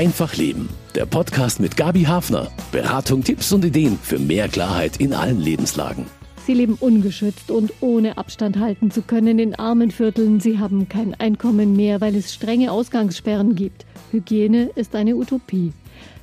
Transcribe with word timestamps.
Einfach 0.00 0.34
Leben. 0.34 0.70
Der 0.94 1.04
Podcast 1.04 1.60
mit 1.60 1.76
Gabi 1.76 2.04
Hafner. 2.04 2.50
Beratung, 2.72 3.22
Tipps 3.22 3.52
und 3.52 3.66
Ideen 3.66 3.98
für 4.02 4.18
mehr 4.18 4.48
Klarheit 4.48 4.96
in 4.96 5.12
allen 5.12 5.38
Lebenslagen. 5.38 6.06
Sie 6.46 6.54
leben 6.54 6.78
ungeschützt 6.80 7.50
und 7.50 7.70
ohne 7.82 8.16
Abstand 8.16 8.58
halten 8.58 8.90
zu 8.90 9.02
können 9.02 9.38
in 9.38 9.54
armen 9.56 9.90
Vierteln. 9.90 10.40
Sie 10.40 10.58
haben 10.58 10.88
kein 10.88 11.12
Einkommen 11.16 11.76
mehr, 11.76 12.00
weil 12.00 12.16
es 12.16 12.32
strenge 12.32 12.72
Ausgangssperren 12.72 13.54
gibt. 13.56 13.84
Hygiene 14.10 14.70
ist 14.74 14.94
eine 14.94 15.16
Utopie. 15.16 15.74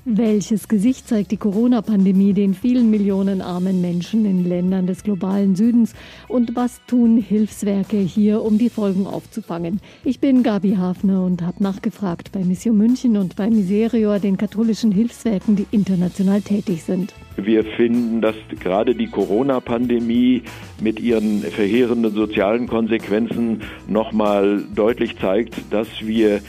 Welches 0.10 0.70
Gesicht 0.70 1.10
zeigt 1.10 1.32
die 1.32 1.38
Corona-Pandemie 1.38 2.32
den 2.32 2.54
vielen 2.54 2.90
Millionen 2.90 3.42
armen 3.42 3.82
Menschen 3.82 4.24
in 4.24 4.48
Ländern 4.48 4.88
des 4.88 5.04
globalen 5.04 5.58
Südens? 5.58 5.94
Und 6.30 6.56
was 6.56 6.80
tun 6.88 7.18
Hilfswerke 7.18 7.98
hier, 7.98 8.42
um 8.42 8.58
die 8.58 8.70
Folgen 8.70 9.06
aufzufangen? 9.06 9.82
Ich 10.06 10.22
bin 10.22 10.44
Gabi 10.44 10.76
Hafner 10.76 11.26
und 11.26 11.42
habe 11.42 11.62
nachgefragt 11.62 12.32
bei 12.32 12.40
Mission 12.46 12.78
München 12.78 13.18
und 13.18 13.36
bei 13.36 13.50
Miserior, 13.50 14.20
den 14.20 14.38
katholischen 14.38 14.94
Hilfswerken, 14.94 15.58
die 15.58 15.68
international 15.72 16.40
tätig 16.40 16.84
sind. 16.84 17.14
Wir 17.36 17.66
finden, 17.66 18.22
dass 18.22 18.36
gerade 18.62 18.96
die 18.96 19.08
Corona-Pandemie 19.08 20.44
mit 20.80 21.02
ihren 21.02 21.42
verheerenden 21.42 22.14
sozialen 22.14 22.68
Konsequenzen 22.68 23.62
nochmal 23.90 24.64
deutlich 24.74 25.18
zeigt, 25.20 25.56
dass 25.70 25.90
wir 26.00 26.40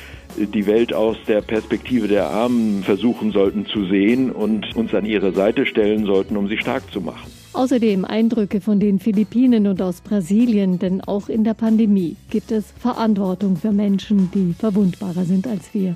die 0.46 0.66
Welt 0.66 0.94
aus 0.94 1.16
der 1.26 1.40
Perspektive 1.40 2.08
der 2.08 2.28
Armen 2.28 2.82
versuchen 2.82 3.32
sollten 3.32 3.66
zu 3.66 3.86
sehen 3.86 4.30
und 4.30 4.74
uns 4.76 4.94
an 4.94 5.04
ihre 5.04 5.32
Seite 5.32 5.66
stellen 5.66 6.04
sollten, 6.04 6.36
um 6.36 6.48
sie 6.48 6.58
stark 6.58 6.82
zu 6.92 7.00
machen. 7.00 7.30
Außerdem 7.52 8.04
Eindrücke 8.04 8.60
von 8.60 8.78
den 8.78 8.98
Philippinen 8.98 9.66
und 9.66 9.82
aus 9.82 10.00
Brasilien, 10.00 10.78
denn 10.78 11.00
auch 11.00 11.28
in 11.28 11.44
der 11.44 11.54
Pandemie 11.54 12.16
gibt 12.30 12.52
es 12.52 12.72
Verantwortung 12.78 13.56
für 13.56 13.72
Menschen, 13.72 14.30
die 14.32 14.54
verwundbarer 14.54 15.24
sind 15.24 15.46
als 15.46 15.74
wir. 15.74 15.94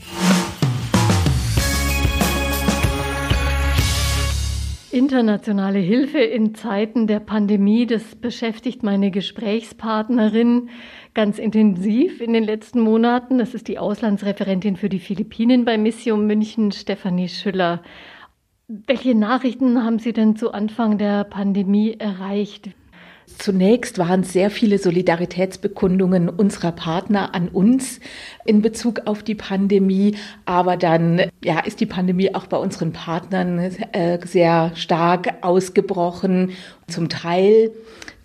Internationale 4.92 5.78
Hilfe 5.78 6.18
in 6.18 6.54
Zeiten 6.54 7.06
der 7.06 7.18
Pandemie, 7.18 7.86
das 7.86 8.14
beschäftigt 8.14 8.82
meine 8.82 9.10
Gesprächspartnerin 9.10 10.68
ganz 11.14 11.38
intensiv 11.38 12.20
in 12.20 12.34
den 12.34 12.44
letzten 12.44 12.80
Monaten. 12.80 13.38
Das 13.38 13.54
ist 13.54 13.68
die 13.68 13.78
Auslandsreferentin 13.78 14.76
für 14.76 14.90
die 14.90 14.98
Philippinen 14.98 15.64
bei 15.64 15.78
Mission 15.78 16.26
München, 16.26 16.72
Stefanie 16.72 17.30
Schüller. 17.30 17.82
Welche 18.68 19.14
Nachrichten 19.14 19.82
haben 19.82 19.98
Sie 19.98 20.12
denn 20.12 20.36
zu 20.36 20.52
Anfang 20.52 20.98
der 20.98 21.24
Pandemie 21.24 21.96
erreicht? 21.98 22.70
Zunächst 23.38 23.98
waren 23.98 24.24
sehr 24.24 24.50
viele 24.50 24.78
Solidaritätsbekundungen 24.78 26.28
unserer 26.28 26.72
Partner 26.72 27.34
an 27.34 27.48
uns 27.48 28.00
in 28.44 28.62
Bezug 28.62 29.02
auf 29.06 29.22
die 29.22 29.34
Pandemie. 29.34 30.16
Aber 30.44 30.76
dann 30.76 31.22
ja, 31.42 31.60
ist 31.60 31.80
die 31.80 31.86
Pandemie 31.86 32.34
auch 32.34 32.46
bei 32.46 32.56
unseren 32.56 32.92
Partnern 32.92 33.58
äh, 33.58 34.18
sehr 34.26 34.72
stark 34.74 35.34
ausgebrochen. 35.42 36.52
Zum 36.88 37.08
Teil 37.08 37.70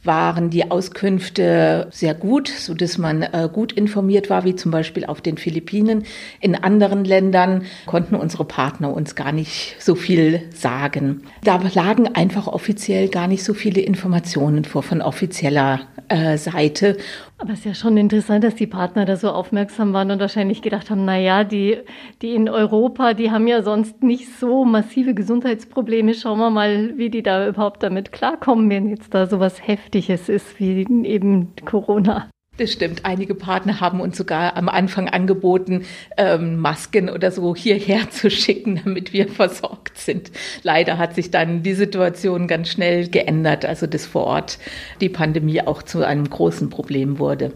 waren 0.07 0.49
die 0.49 0.71
Auskünfte 0.71 1.87
sehr 1.91 2.15
gut, 2.15 2.47
so 2.47 2.73
dass 2.73 2.97
man 2.97 3.21
äh, 3.21 3.49
gut 3.51 3.71
informiert 3.71 4.31
war, 4.31 4.43
wie 4.43 4.55
zum 4.55 4.71
Beispiel 4.71 5.05
auf 5.05 5.21
den 5.21 5.37
Philippinen. 5.37 6.05
In 6.39 6.55
anderen 6.55 7.05
Ländern 7.05 7.65
konnten 7.85 8.15
unsere 8.15 8.45
Partner 8.45 8.91
uns 8.91 9.13
gar 9.13 9.31
nicht 9.31 9.75
so 9.79 9.93
viel 9.93 10.41
sagen. 10.55 11.21
Da 11.43 11.61
lagen 11.73 12.07
einfach 12.07 12.47
offiziell 12.47 13.09
gar 13.09 13.27
nicht 13.27 13.43
so 13.43 13.53
viele 13.53 13.81
Informationen 13.81 14.65
vor 14.65 14.81
von 14.81 15.01
offizieller 15.01 15.81
äh, 16.09 16.37
Seite. 16.37 16.97
Aber 17.37 17.53
es 17.53 17.59
ist 17.59 17.65
ja 17.65 17.73
schon 17.73 17.97
interessant, 17.97 18.43
dass 18.43 18.55
die 18.55 18.67
Partner 18.67 19.05
da 19.05 19.15
so 19.15 19.29
aufmerksam 19.31 19.93
waren 19.93 20.11
und 20.11 20.19
wahrscheinlich 20.19 20.61
gedacht 20.61 20.89
haben, 20.89 21.05
na 21.05 21.17
ja, 21.17 21.43
die, 21.43 21.77
die 22.21 22.35
in 22.35 22.49
Europa, 22.49 23.13
die 23.13 23.31
haben 23.31 23.47
ja 23.47 23.61
sonst 23.61 24.03
nicht 24.03 24.27
so 24.39 24.65
massive 24.65 25.13
Gesundheitsprobleme. 25.13 26.13
Schauen 26.13 26.39
wir 26.39 26.49
mal, 26.49 26.97
wie 26.97 27.09
die 27.09 27.23
da 27.23 27.47
überhaupt 27.47 27.83
damit 27.83 28.11
klarkommen, 28.11 28.69
wenn 28.69 28.89
jetzt 28.89 29.13
da 29.13 29.27
so 29.27 29.39
was 29.39 29.65
Heftiges 29.65 30.29
ist 30.29 30.59
wie 30.59 30.81
eben 31.05 31.53
Corona. 31.65 32.29
Das 32.57 32.73
stimmt. 32.73 33.05
Einige 33.05 33.35
Partner 33.35 33.79
haben 33.79 34.01
uns 34.01 34.17
sogar 34.17 34.57
am 34.57 34.67
Anfang 34.67 35.07
angeboten, 35.07 35.85
ähm, 36.17 36.57
Masken 36.57 37.09
oder 37.09 37.31
so 37.31 37.55
hierher 37.55 38.09
zu 38.09 38.31
schicken, 38.31 38.81
damit 38.83 39.13
wir 39.13 39.27
versorgt 39.27 39.97
sind. 39.97 40.31
Leider 40.63 40.97
hat 40.97 41.13
sich 41.13 41.29
dann 41.29 41.61
die 41.61 41.75
Situation 41.75 42.47
ganz 42.47 42.69
schnell 42.69 43.07
geändert, 43.09 43.63
also 43.63 43.85
dass 43.85 44.07
vor 44.07 44.25
Ort 44.25 44.57
die 45.01 45.09
Pandemie 45.09 45.61
auch 45.61 45.83
zu 45.83 46.03
einem 46.03 46.27
großen 46.27 46.69
Problem 46.69 47.19
wurde. 47.19 47.53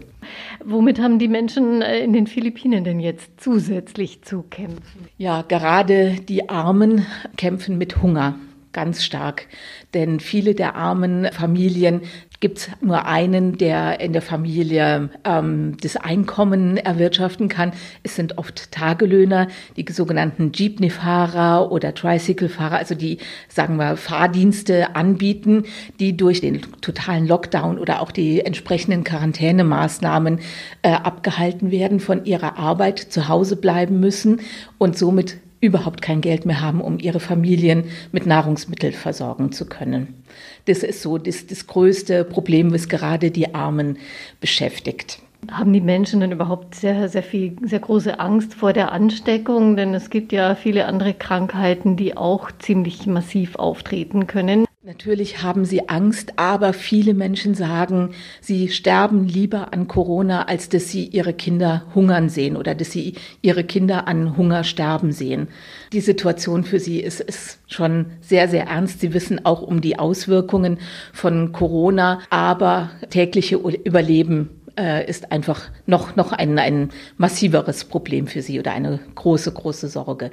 Womit 0.64 1.00
haben 1.00 1.18
die 1.18 1.26
Menschen 1.26 1.82
äh, 1.82 1.98
in 1.98 2.12
den 2.12 2.28
Philippinen 2.28 2.84
denn 2.84 3.00
jetzt 3.00 3.40
zusätzlich 3.40 4.22
zu 4.22 4.42
kämpfen? 4.42 5.08
Ja, 5.18 5.42
gerade 5.42 6.16
die 6.28 6.48
Armen 6.48 7.04
kämpfen 7.36 7.76
mit 7.76 8.02
Hunger 8.02 8.36
ganz 8.72 9.04
stark. 9.04 9.46
Denn 9.94 10.20
viele 10.20 10.54
der 10.54 10.74
armen 10.74 11.30
Familien 11.32 12.02
gibt 12.42 12.58
es 12.58 12.68
nur 12.80 13.06
einen, 13.06 13.56
der 13.56 14.00
in 14.00 14.12
der 14.12 14.20
Familie 14.20 15.10
ähm, 15.24 15.76
das 15.80 15.96
Einkommen 15.96 16.76
erwirtschaften 16.76 17.48
kann. 17.48 17.72
Es 18.02 18.16
sind 18.16 18.36
oft 18.36 18.72
Tagelöhner, 18.72 19.46
die 19.76 19.86
sogenannten 19.90 20.50
Jeepney-Fahrer 20.52 21.70
oder 21.70 21.94
Tricycle-Fahrer, 21.94 22.76
also 22.78 22.96
die, 22.96 23.18
sagen 23.48 23.76
wir, 23.76 23.96
Fahrdienste 23.96 24.96
anbieten, 24.96 25.66
die 26.00 26.16
durch 26.16 26.40
den 26.40 26.62
totalen 26.80 27.28
Lockdown 27.28 27.78
oder 27.78 28.02
auch 28.02 28.10
die 28.10 28.40
entsprechenden 28.40 29.04
Quarantänemaßnahmen 29.04 30.40
äh, 30.82 30.90
abgehalten 30.90 31.70
werden, 31.70 32.00
von 32.00 32.24
ihrer 32.24 32.58
Arbeit 32.58 32.98
zu 32.98 33.28
Hause 33.28 33.54
bleiben 33.54 34.00
müssen 34.00 34.40
und 34.78 34.98
somit 34.98 35.36
überhaupt 35.62 36.02
kein 36.02 36.20
Geld 36.20 36.44
mehr 36.44 36.60
haben, 36.60 36.80
um 36.82 36.98
ihre 36.98 37.20
Familien 37.20 37.84
mit 38.10 38.26
Nahrungsmitteln 38.26 38.92
versorgen 38.92 39.52
zu 39.52 39.64
können. 39.64 40.22
Das 40.66 40.82
ist 40.82 41.00
so 41.00 41.16
das, 41.16 41.46
das 41.46 41.66
größte 41.66 42.24
Problem, 42.24 42.72
was 42.74 42.88
gerade 42.88 43.30
die 43.30 43.54
Armen 43.54 43.96
beschäftigt. 44.40 45.20
Haben 45.50 45.72
die 45.72 45.80
Menschen 45.80 46.20
denn 46.20 46.32
überhaupt 46.32 46.74
sehr, 46.74 47.08
sehr 47.08 47.22
viel, 47.22 47.56
sehr 47.62 47.80
große 47.80 48.20
Angst 48.20 48.54
vor 48.54 48.72
der 48.72 48.92
Ansteckung? 48.92 49.76
Denn 49.76 49.94
es 49.94 50.10
gibt 50.10 50.32
ja 50.32 50.54
viele 50.54 50.86
andere 50.86 51.14
Krankheiten, 51.14 51.96
die 51.96 52.16
auch 52.16 52.50
ziemlich 52.58 53.06
massiv 53.06 53.56
auftreten 53.56 54.26
können. 54.26 54.66
Natürlich 54.84 55.44
haben 55.44 55.64
sie 55.64 55.88
Angst, 55.88 56.40
aber 56.40 56.72
viele 56.72 57.14
Menschen 57.14 57.54
sagen, 57.54 58.16
sie 58.40 58.68
sterben 58.68 59.28
lieber 59.28 59.72
an 59.72 59.86
Corona, 59.86 60.46
als 60.46 60.70
dass 60.70 60.88
sie 60.88 61.04
ihre 61.04 61.34
Kinder 61.34 61.84
hungern 61.94 62.28
sehen 62.28 62.56
oder 62.56 62.74
dass 62.74 62.90
sie 62.90 63.14
ihre 63.42 63.62
Kinder 63.62 64.08
an 64.08 64.36
Hunger 64.36 64.64
sterben 64.64 65.12
sehen. 65.12 65.46
Die 65.92 66.00
Situation 66.00 66.64
für 66.64 66.80
sie 66.80 66.98
ist, 66.98 67.20
ist 67.20 67.60
schon 67.68 68.06
sehr, 68.20 68.48
sehr 68.48 68.66
ernst. 68.66 68.98
Sie 68.98 69.14
wissen 69.14 69.46
auch 69.46 69.62
um 69.62 69.82
die 69.82 70.00
Auswirkungen 70.00 70.78
von 71.12 71.52
Corona, 71.52 72.18
aber 72.30 72.90
tägliche 73.08 73.54
Überleben 73.54 74.50
äh, 74.76 75.08
ist 75.08 75.30
einfach 75.30 75.70
noch, 75.86 76.16
noch 76.16 76.32
ein, 76.32 76.58
ein 76.58 76.90
massiveres 77.18 77.84
Problem 77.84 78.26
für 78.26 78.42
sie 78.42 78.58
oder 78.58 78.72
eine 78.72 78.98
große, 79.14 79.52
große 79.52 79.86
Sorge. 79.86 80.32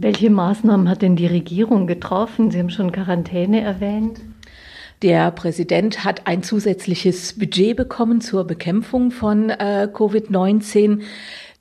Welche 0.00 0.30
Maßnahmen 0.30 0.88
hat 0.88 1.02
denn 1.02 1.16
die 1.16 1.26
Regierung 1.26 1.88
getroffen? 1.88 2.52
Sie 2.52 2.60
haben 2.60 2.70
schon 2.70 2.92
Quarantäne 2.92 3.62
erwähnt. 3.62 4.20
Der 5.02 5.32
Präsident 5.32 6.04
hat 6.04 6.28
ein 6.28 6.44
zusätzliches 6.44 7.36
Budget 7.36 7.76
bekommen 7.76 8.20
zur 8.20 8.44
Bekämpfung 8.44 9.10
von 9.10 9.50
äh, 9.50 9.88
Covid-19. 9.92 11.00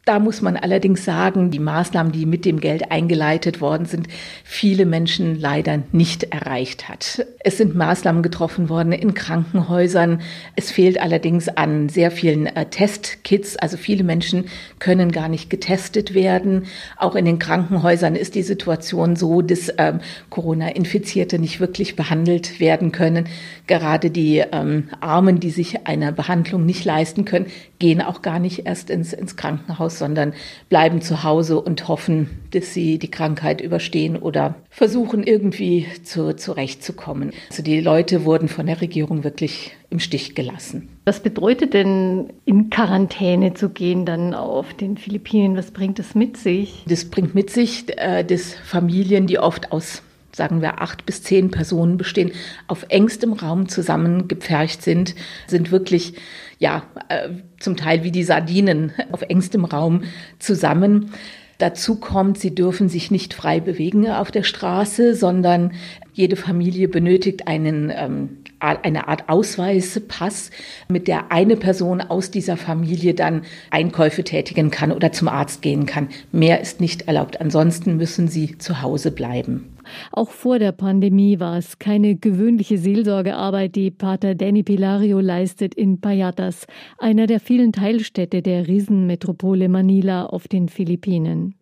Da 0.07 0.19
muss 0.19 0.41
man 0.41 0.55
allerdings 0.55 1.03
sagen, 1.03 1.51
die 1.51 1.59
Maßnahmen, 1.59 2.13
die 2.13 2.25
mit 2.25 2.45
dem 2.45 2.61
Geld 2.61 2.93
eingeleitet 2.93 3.59
worden 3.59 3.85
sind, 3.85 4.07
viele 4.45 4.85
Menschen 4.85 5.37
leider 5.37 5.83
nicht 5.91 6.23
erreicht 6.23 6.87
hat. 6.87 7.25
Es 7.39 7.57
sind 7.57 7.75
Maßnahmen 7.75 8.23
getroffen 8.23 8.69
worden 8.69 8.93
in 8.93 9.13
Krankenhäusern. 9.13 10.21
Es 10.55 10.71
fehlt 10.71 11.01
allerdings 11.01 11.49
an 11.49 11.89
sehr 11.89 12.09
vielen 12.09 12.45
äh, 12.45 12.67
Testkits. 12.67 13.57
Also 13.57 13.75
viele 13.75 14.05
Menschen 14.05 14.45
können 14.79 15.11
gar 15.11 15.27
nicht 15.27 15.49
getestet 15.49 16.13
werden. 16.13 16.67
Auch 16.95 17.15
in 17.15 17.25
den 17.25 17.37
Krankenhäusern 17.37 18.15
ist 18.15 18.35
die 18.35 18.43
Situation 18.43 19.17
so, 19.17 19.41
dass 19.41 19.73
ähm, 19.77 19.99
Corona-Infizierte 20.29 21.37
nicht 21.37 21.59
wirklich 21.59 21.97
behandelt 21.97 22.61
werden 22.61 22.93
können. 22.93 23.27
Gerade 23.67 24.09
die 24.09 24.41
ähm, 24.53 24.87
Armen, 25.01 25.41
die 25.41 25.49
sich 25.49 25.85
eine 25.85 26.13
Behandlung 26.13 26.65
nicht 26.65 26.85
leisten 26.85 27.25
können, 27.25 27.47
gehen 27.79 28.01
auch 28.01 28.21
gar 28.21 28.39
nicht 28.39 28.65
erst 28.65 28.89
ins, 28.89 29.11
ins 29.11 29.35
Krankenhaus 29.35 29.96
sondern 29.99 30.33
bleiben 30.69 31.01
zu 31.01 31.23
Hause 31.23 31.59
und 31.59 31.87
hoffen, 31.87 32.29
dass 32.51 32.73
sie 32.73 32.99
die 32.99 33.11
Krankheit 33.11 33.61
überstehen 33.61 34.15
oder 34.15 34.55
versuchen 34.69 35.23
irgendwie 35.23 35.87
zu, 36.03 36.35
zurechtzukommen. 36.35 37.31
Also 37.49 37.63
die 37.63 37.81
Leute 37.81 38.25
wurden 38.25 38.47
von 38.47 38.65
der 38.65 38.81
Regierung 38.81 39.23
wirklich 39.23 39.71
im 39.89 39.99
Stich 39.99 40.35
gelassen. 40.35 40.89
Was 41.05 41.21
bedeutet 41.21 41.73
denn, 41.73 42.33
in 42.45 42.69
Quarantäne 42.69 43.53
zu 43.53 43.69
gehen 43.69 44.05
dann 44.05 44.33
auf 44.33 44.73
den 44.73 44.97
Philippinen? 44.97 45.55
Was 45.55 45.71
bringt 45.71 45.99
das 45.99 46.15
mit 46.15 46.37
sich? 46.37 46.83
Das 46.87 47.05
bringt 47.05 47.35
mit 47.35 47.49
sich, 47.49 47.85
äh, 47.97 48.23
dass 48.23 48.53
Familien, 48.53 49.27
die 49.27 49.39
oft 49.39 49.71
aus 49.71 50.03
sagen 50.37 50.61
wir 50.61 50.81
acht 50.81 51.05
bis 51.05 51.23
zehn 51.23 51.51
Personen 51.51 51.97
bestehen, 51.97 52.31
auf 52.67 52.85
engstem 52.89 53.33
Raum 53.33 53.67
zusammengepfercht 53.67 54.81
sind, 54.83 55.15
sind 55.47 55.71
wirklich 55.71 56.13
ja 56.59 56.83
äh, 57.09 57.29
zum 57.59 57.77
Teil 57.77 58.03
wie 58.03 58.11
die 58.11 58.23
Sardinen 58.23 58.91
auf 59.11 59.21
engstem 59.23 59.65
Raum 59.65 60.03
zusammen. 60.39 61.11
Dazu 61.57 61.95
kommt, 61.95 62.37
sie 62.37 62.53
dürfen 62.53 62.87
sich 62.87 63.09
nicht 63.09 63.33
frei 63.33 63.59
bewegen 63.59 64.09
auf 64.09 64.29
der 64.29 64.43
Straße, 64.43 65.15
sondern 65.15 65.73
jede 66.13 66.35
Familie 66.35 66.87
benötigt 66.87 67.47
einen, 67.47 67.91
ähm, 67.95 68.37
eine 68.59 69.07
Art 69.07 69.29
Ausweispass, 69.29 70.51
mit 70.87 71.07
der 71.07 71.31
eine 71.31 71.55
Person 71.57 72.01
aus 72.01 72.31
dieser 72.31 72.57
Familie 72.57 73.13
dann 73.13 73.43
Einkäufe 73.69 74.23
tätigen 74.23 74.71
kann 74.71 74.91
oder 74.91 75.11
zum 75.11 75.27
Arzt 75.27 75.61
gehen 75.61 75.85
kann. 75.85 76.09
Mehr 76.31 76.61
ist 76.61 76.81
nicht 76.81 77.03
erlaubt. 77.03 77.39
Ansonsten 77.41 77.97
müssen 77.97 78.27
sie 78.27 78.57
zu 78.57 78.81
Hause 78.81 79.11
bleiben. 79.11 79.77
Auch 80.11 80.31
vor 80.31 80.59
der 80.59 80.71
Pandemie 80.71 81.39
war 81.39 81.57
es 81.57 81.79
keine 81.79 82.15
gewöhnliche 82.15 82.77
Seelsorgearbeit, 82.77 83.75
die 83.75 83.91
Pater 83.91 84.35
Danny 84.35 84.63
Pilario 84.63 85.19
leistet 85.19 85.75
in 85.75 86.01
Payatas, 86.01 86.65
einer 86.97 87.27
der 87.27 87.39
vielen 87.39 87.71
Teilstädte 87.71 88.41
der 88.41 88.67
Riesenmetropole 88.67 89.69
Manila 89.69 90.25
auf 90.25 90.47
den 90.47 90.69
Philippinen. 90.69 91.55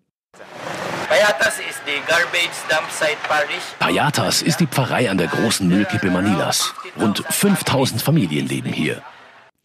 Payatas 1.08 1.60
ist 1.86 1.88
die 1.88 2.08
Garbage 2.08 2.68
Dump 2.70 2.90
Site 2.90 3.18
Parish. 3.28 3.76
Payatas 3.80 4.42
ist 4.42 4.60
die 4.60 4.68
Pfarrei 4.68 5.10
an 5.10 5.18
der 5.18 5.28
großen 5.28 5.68
Müllkippe 5.68 6.10
Manilas. 6.10 6.74
Rund 7.00 7.20
5000 7.30 8.02
Familien 8.02 8.48
leben 8.48 8.72
hier. 8.72 9.02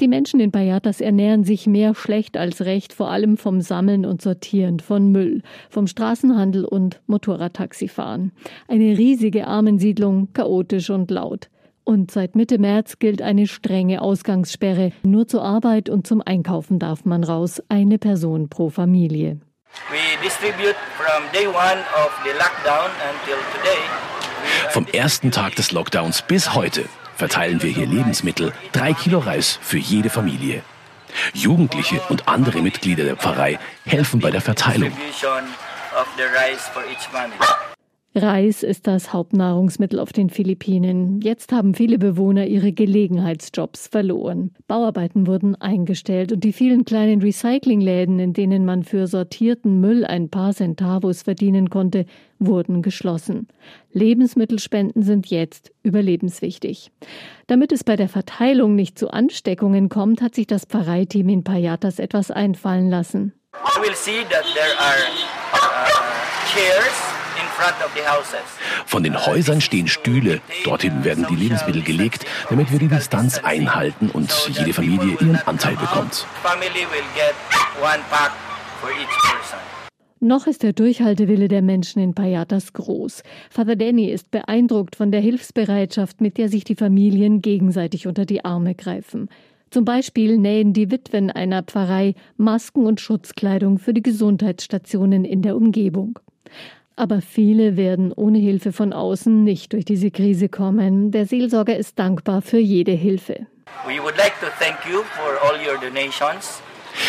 Die 0.01 0.09
Menschen 0.09 0.41
in 0.41 0.51
Payatas 0.51 1.01
ernähren 1.01 1.45
sich 1.45 1.67
mehr 1.67 1.95
schlecht 1.95 2.37
als 2.37 2.63
recht, 2.63 2.93
vor 2.93 3.11
allem 3.11 3.37
vom 3.37 3.61
Sammeln 3.61 4.07
und 4.07 4.23
Sortieren 4.23 4.81
von 4.81 5.13
Müll, 5.13 5.43
vom 5.69 5.87
Straßenhandel 5.87 6.65
und 6.65 7.01
Motorradtaxifahren. 7.07 8.33
Eine 8.67 8.97
riesige 8.97 9.47
Armensiedlung, 9.47 10.33
chaotisch 10.33 10.91
und 10.91 11.11
laut. 11.11 11.51
Und 11.85 12.11
seit 12.11 12.35
Mitte 12.35 12.59
März 12.59 12.99
gilt 12.99 13.21
eine 13.21 13.47
strenge 13.47 14.01
Ausgangssperre. 14.01 14.93
Nur 15.03 15.27
zur 15.27 15.43
Arbeit 15.43 15.89
und 15.89 16.07
zum 16.07 16.23
Einkaufen 16.25 16.79
darf 16.79 17.05
man 17.05 17.25
raus, 17.25 17.63
eine 17.69 17.99
Person 17.99 18.49
pro 18.49 18.71
Familie. 18.71 19.41
Vom 24.71 24.87
ersten 24.87 25.31
Tag 25.33 25.57
des 25.57 25.73
Lockdowns 25.73 26.23
bis 26.23 26.55
heute 26.55 26.89
verteilen 27.17 27.63
wir 27.63 27.71
hier 27.71 27.87
Lebensmittel, 27.87 28.53
drei 28.73 28.93
Kilo 28.93 29.19
Reis 29.19 29.59
für 29.61 29.79
jede 29.79 30.09
Familie. 30.09 30.63
Jugendliche 31.35 32.01
und 32.09 32.29
andere 32.29 32.63
Mitglieder 32.63 33.05
der 33.05 33.17
Pfarrei 33.17 33.59
helfen 33.85 34.21
bei 34.21 34.31
der 34.31 34.41
Verteilung. 34.41 34.93
Reis 38.13 38.65
ist 38.65 38.89
das 38.89 39.13
Hauptnahrungsmittel 39.13 40.01
auf 40.01 40.13
den 40.13 40.31
Philippinen. 40.31 41.21
Jetzt 41.21 41.53
haben 41.53 41.75
viele 41.75 41.97
Bewohner 41.97 42.45
ihre 42.49 42.73
Gelegenheitsjobs 42.73 43.87
verloren. 43.87 44.51
Bauarbeiten 44.67 45.29
wurden 45.29 45.55
eingestellt 45.55 46.33
und 46.33 46.43
die 46.43 46.53
vielen 46.53 46.85
kleinen 46.85 47.23
Recyclingläden, 47.23 48.19
in 48.19 48.33
denen 48.33 48.65
man 48.65 48.83
für 48.83 49.07
sortierten 49.07 49.81
Müll 49.81 50.05
ein 50.05 50.29
paar 50.29 50.53
Centavos 50.53 51.23
verdienen 51.23 51.71
konnte, 51.71 52.05
wurden 52.41 52.83
geschlossen. 52.83 53.47
Lebensmittelspenden 53.93 55.05
sind 55.05 55.29
jetzt 55.29 55.71
überlebenswichtig. 55.85 56.91
Damit 57.47 57.71
es 57.71 57.85
bei 57.85 57.95
der 57.95 58.09
Verteilung 58.09 58.75
nicht 58.75 58.99
zu 58.99 59.13
Ansteckungen 59.13 59.89
kommt, 59.89 60.21
hat 60.21 60.35
sich 60.35 60.49
das 60.49 60.65
Pfarreiteam 60.65 61.29
in 61.29 61.45
Payatas 61.45 62.01
etwas 62.01 62.33
einfallen 62.33 62.91
lassen. 62.91 63.35
You 63.77 63.83
will 63.83 63.95
see 63.95 64.25
that 64.31 64.45
there 64.55 64.77
are 64.81 64.99
uh, 65.55 67.10
von 68.87 69.03
den 69.03 69.27
Häusern 69.27 69.61
stehen 69.61 69.89
Stühle. 69.89 70.41
Dorthin 70.65 71.05
werden 71.05 71.27
die 71.29 71.37
Lebensmittel 71.37 71.83
gelegt, 71.83 72.27
damit 72.49 72.71
wir 72.73 72.79
die 72.79 72.89
Distanz 72.89 73.39
einhalten 73.39 74.11
und 74.11 74.33
jede 74.49 74.73
Familie 74.73 75.17
ihren 75.21 75.37
Anteil 75.47 75.77
bekommt. 75.77 76.27
Noch 80.23 80.47
ist 80.47 80.63
der 80.63 80.75
Durchhaltewille 80.75 81.49
der 81.49 81.63
Menschen 81.63 82.03
in 82.03 82.15
Payatas 82.15 82.75
groß. 82.75 83.23
Father 83.49 83.77
Danny 83.77 84.11
ist 84.11 84.31
beeindruckt 84.31 84.97
von 84.97 85.11
der 85.11 85.23
Hilfsbereitschaft, 85.23 86.21
mit 86.21 86.37
der 86.37 86.51
sich 86.51 86.65
die 86.65 86.75
Familien 86.75 87.41
gegenseitig 87.41 88.07
unter 88.07 88.27
die 88.27 88.45
Arme 88.45 88.75
greifen. 88.75 89.31
Zum 89.71 89.85
Beispiel 89.85 90.37
nähen 90.37 90.73
die 90.73 90.91
Witwen 90.91 91.31
einer 91.31 91.63
Pfarrei 91.63 92.15
Masken 92.37 92.87
und 92.87 93.01
Schutzkleidung 93.01 93.79
für 93.79 93.95
die 93.95 94.03
Gesundheitsstationen 94.03 95.25
in 95.25 95.41
der 95.43 95.57
Umgebung. 95.57 96.19
Aber 97.01 97.23
viele 97.23 97.79
werden 97.79 98.13
ohne 98.13 98.39
Hilfe 98.39 98.73
von 98.73 98.93
außen 98.93 99.43
nicht 99.43 99.73
durch 99.73 99.87
diese 99.87 100.11
Krise 100.11 100.51
kommen. 100.51 101.13
Der 101.13 101.25
Seelsorger 101.25 101.75
ist 101.75 101.99
dankbar 101.99 102.43
für 102.43 102.59
jede 102.59 102.93
Hilfe. 102.93 103.47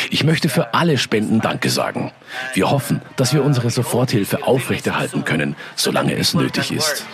Ich 0.09 0.23
möchte 0.23 0.47
für 0.47 0.73
alle 0.73 0.97
Spenden 0.97 1.41
Danke 1.41 1.69
sagen. 1.69 2.13
Wir 2.53 2.71
hoffen, 2.71 3.01
dass 3.17 3.33
wir 3.33 3.43
unsere 3.43 3.69
Soforthilfe 3.69 4.47
aufrechterhalten 4.47 5.25
können, 5.25 5.57
solange 5.75 6.15
es 6.15 6.33
nötig 6.33 6.71
ist. 6.71 7.05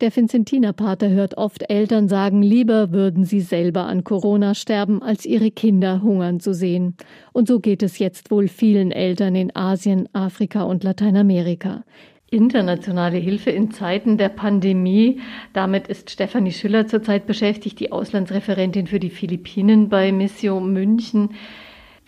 Der 0.00 0.16
Vincentina-Pater 0.16 1.10
hört 1.10 1.36
oft 1.36 1.68
Eltern 1.68 2.08
sagen, 2.08 2.42
lieber 2.42 2.90
würden 2.90 3.26
sie 3.26 3.42
selber 3.42 3.84
an 3.84 4.02
Corona 4.02 4.54
sterben, 4.54 5.02
als 5.02 5.26
ihre 5.26 5.50
Kinder 5.50 6.00
hungern 6.00 6.40
zu 6.40 6.54
sehen. 6.54 6.96
Und 7.34 7.48
so 7.48 7.60
geht 7.60 7.82
es 7.82 7.98
jetzt 7.98 8.30
wohl 8.30 8.48
vielen 8.48 8.92
Eltern 8.92 9.34
in 9.34 9.54
Asien, 9.54 10.08
Afrika 10.14 10.62
und 10.62 10.84
Lateinamerika. 10.84 11.84
Internationale 12.30 13.18
Hilfe 13.18 13.50
in 13.50 13.72
Zeiten 13.72 14.16
der 14.16 14.30
Pandemie. 14.30 15.20
Damit 15.52 15.86
ist 15.88 16.08
Stefanie 16.08 16.52
Schüller 16.52 16.86
zurzeit 16.86 17.26
beschäftigt, 17.26 17.78
die 17.78 17.92
Auslandsreferentin 17.92 18.86
für 18.86 19.00
die 19.00 19.10
Philippinen 19.10 19.90
bei 19.90 20.12
Mission 20.12 20.72
München. 20.72 21.30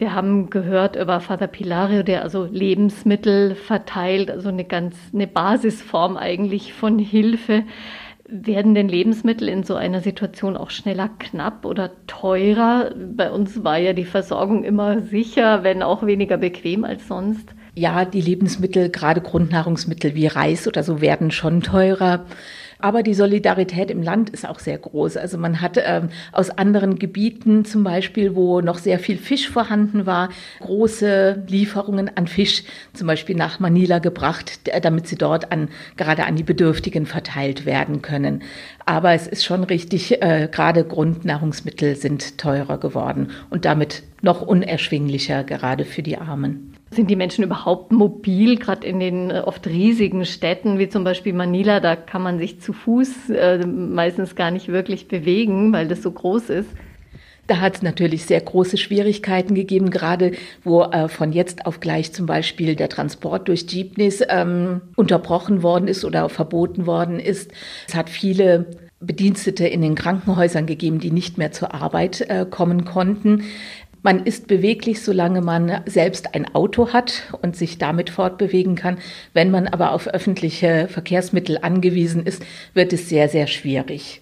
Wir 0.02 0.14
haben 0.14 0.50
gehört 0.50 0.96
über 0.96 1.20
Vater 1.20 1.46
Pilario, 1.46 2.02
der 2.02 2.22
also 2.22 2.48
Lebensmittel 2.50 3.54
verteilt, 3.54 4.32
also 4.32 4.48
eine 4.48 4.64
ganz 4.64 4.96
eine 5.14 5.28
Basisform 5.28 6.16
eigentlich 6.16 6.72
von 6.72 6.98
Hilfe. 6.98 7.62
Werden 8.26 8.74
denn 8.74 8.88
Lebensmittel 8.88 9.48
in 9.48 9.62
so 9.62 9.76
einer 9.76 10.00
Situation 10.00 10.56
auch 10.56 10.70
schneller 10.70 11.08
knapp 11.20 11.64
oder 11.64 11.92
teurer? 12.08 12.90
Bei 13.14 13.30
uns 13.30 13.62
war 13.62 13.78
ja 13.78 13.92
die 13.92 14.04
Versorgung 14.04 14.64
immer 14.64 15.02
sicher, 15.02 15.62
wenn 15.62 15.84
auch 15.84 16.04
weniger 16.04 16.36
bequem 16.36 16.82
als 16.82 17.06
sonst. 17.06 17.54
Ja, 17.76 18.04
die 18.04 18.22
Lebensmittel, 18.22 18.90
gerade 18.90 19.20
Grundnahrungsmittel 19.20 20.16
wie 20.16 20.26
Reis 20.26 20.66
oder 20.66 20.82
so, 20.82 21.00
werden 21.00 21.30
schon 21.30 21.60
teurer. 21.60 22.24
Aber 22.82 23.04
die 23.04 23.14
Solidarität 23.14 23.92
im 23.92 24.02
Land 24.02 24.30
ist 24.30 24.46
auch 24.46 24.58
sehr 24.58 24.76
groß. 24.76 25.16
Also 25.16 25.38
man 25.38 25.60
hat 25.60 25.78
ähm, 25.82 26.08
aus 26.32 26.50
anderen 26.50 26.98
Gebieten 26.98 27.64
zum 27.64 27.84
Beispiel, 27.84 28.34
wo 28.34 28.60
noch 28.60 28.78
sehr 28.78 28.98
viel 28.98 29.18
Fisch 29.18 29.48
vorhanden 29.48 30.04
war, 30.04 30.30
große 30.60 31.44
Lieferungen 31.46 32.10
an 32.16 32.26
Fisch 32.26 32.64
zum 32.92 33.06
Beispiel 33.06 33.36
nach 33.36 33.60
Manila 33.60 34.00
gebracht, 34.00 34.60
damit 34.82 35.06
sie 35.06 35.16
dort 35.16 35.52
an, 35.52 35.68
gerade 35.96 36.26
an 36.26 36.34
die 36.34 36.42
Bedürftigen 36.42 37.06
verteilt 37.06 37.66
werden 37.66 38.02
können. 38.02 38.42
Aber 38.84 39.12
es 39.12 39.28
ist 39.28 39.44
schon 39.44 39.62
richtig, 39.62 40.20
äh, 40.20 40.48
gerade 40.50 40.84
Grundnahrungsmittel 40.84 41.94
sind 41.94 42.36
teurer 42.36 42.78
geworden 42.78 43.30
und 43.48 43.64
damit 43.64 44.02
noch 44.22 44.42
unerschwinglicher, 44.42 45.44
gerade 45.44 45.84
für 45.84 46.02
die 46.02 46.18
Armen. 46.18 46.71
Sind 46.92 47.08
die 47.08 47.16
Menschen 47.16 47.42
überhaupt 47.42 47.90
mobil, 47.90 48.56
gerade 48.56 48.86
in 48.86 49.00
den 49.00 49.30
äh, 49.30 49.42
oft 49.44 49.66
riesigen 49.66 50.26
Städten 50.26 50.78
wie 50.78 50.90
zum 50.90 51.04
Beispiel 51.04 51.32
Manila? 51.32 51.80
Da 51.80 51.96
kann 51.96 52.22
man 52.22 52.38
sich 52.38 52.60
zu 52.60 52.74
Fuß 52.74 53.30
äh, 53.30 53.66
meistens 53.66 54.36
gar 54.36 54.50
nicht 54.50 54.68
wirklich 54.68 55.08
bewegen, 55.08 55.72
weil 55.72 55.88
das 55.88 56.02
so 56.02 56.10
groß 56.10 56.50
ist. 56.50 56.68
Da 57.46 57.60
hat 57.60 57.76
es 57.76 57.82
natürlich 57.82 58.26
sehr 58.26 58.40
große 58.40 58.76
Schwierigkeiten 58.76 59.54
gegeben, 59.54 59.90
gerade 59.90 60.32
wo 60.64 60.82
äh, 60.82 61.08
von 61.08 61.32
jetzt 61.32 61.66
auf 61.66 61.80
gleich 61.80 62.12
zum 62.12 62.26
Beispiel 62.26 62.76
der 62.76 62.88
Transport 62.88 63.48
durch 63.48 63.66
Jeepneys 63.68 64.22
ähm, 64.28 64.82
unterbrochen 64.94 65.62
worden 65.62 65.88
ist 65.88 66.04
oder 66.04 66.28
verboten 66.28 66.86
worden 66.86 67.18
ist. 67.18 67.50
Es 67.88 67.94
hat 67.94 68.10
viele 68.10 68.66
Bedienstete 69.02 69.66
in 69.66 69.82
den 69.82 69.96
Krankenhäusern 69.96 70.66
gegeben, 70.66 71.00
die 71.00 71.10
nicht 71.10 71.36
mehr 71.36 71.50
zur 71.50 71.74
Arbeit 71.74 72.20
äh, 72.20 72.46
kommen 72.48 72.84
konnten. 72.84 73.44
Man 74.04 74.24
ist 74.24 74.48
beweglich, 74.48 75.00
solange 75.00 75.42
man 75.42 75.80
selbst 75.86 76.34
ein 76.34 76.52
Auto 76.56 76.92
hat 76.92 77.32
und 77.40 77.54
sich 77.54 77.78
damit 77.78 78.10
fortbewegen 78.10 78.74
kann. 78.74 78.98
Wenn 79.32 79.52
man 79.52 79.68
aber 79.68 79.92
auf 79.92 80.08
öffentliche 80.08 80.88
Verkehrsmittel 80.88 81.58
angewiesen 81.62 82.26
ist, 82.26 82.44
wird 82.74 82.92
es 82.92 83.08
sehr, 83.08 83.28
sehr 83.28 83.46
schwierig. 83.46 84.20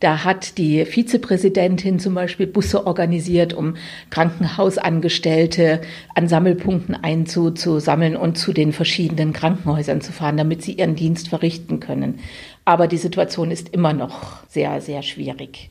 Da 0.00 0.24
hat 0.24 0.58
die 0.58 0.84
Vizepräsidentin 0.84 2.00
zum 2.00 2.14
Beispiel 2.14 2.48
Busse 2.48 2.86
organisiert, 2.86 3.52
um 3.52 3.76
Krankenhausangestellte 4.10 5.80
an 6.14 6.26
Sammelpunkten 6.26 6.96
einzusammeln 6.96 8.16
und 8.16 8.36
zu 8.36 8.52
den 8.52 8.72
verschiedenen 8.72 9.32
Krankenhäusern 9.32 10.00
zu 10.00 10.12
fahren, 10.12 10.38
damit 10.38 10.62
sie 10.62 10.72
ihren 10.72 10.96
Dienst 10.96 11.28
verrichten 11.28 11.78
können. 11.78 12.18
Aber 12.70 12.86
die 12.86 12.98
Situation 12.98 13.50
ist 13.50 13.70
immer 13.70 13.92
noch 13.92 14.46
sehr, 14.46 14.80
sehr 14.80 15.02
schwierig. 15.02 15.70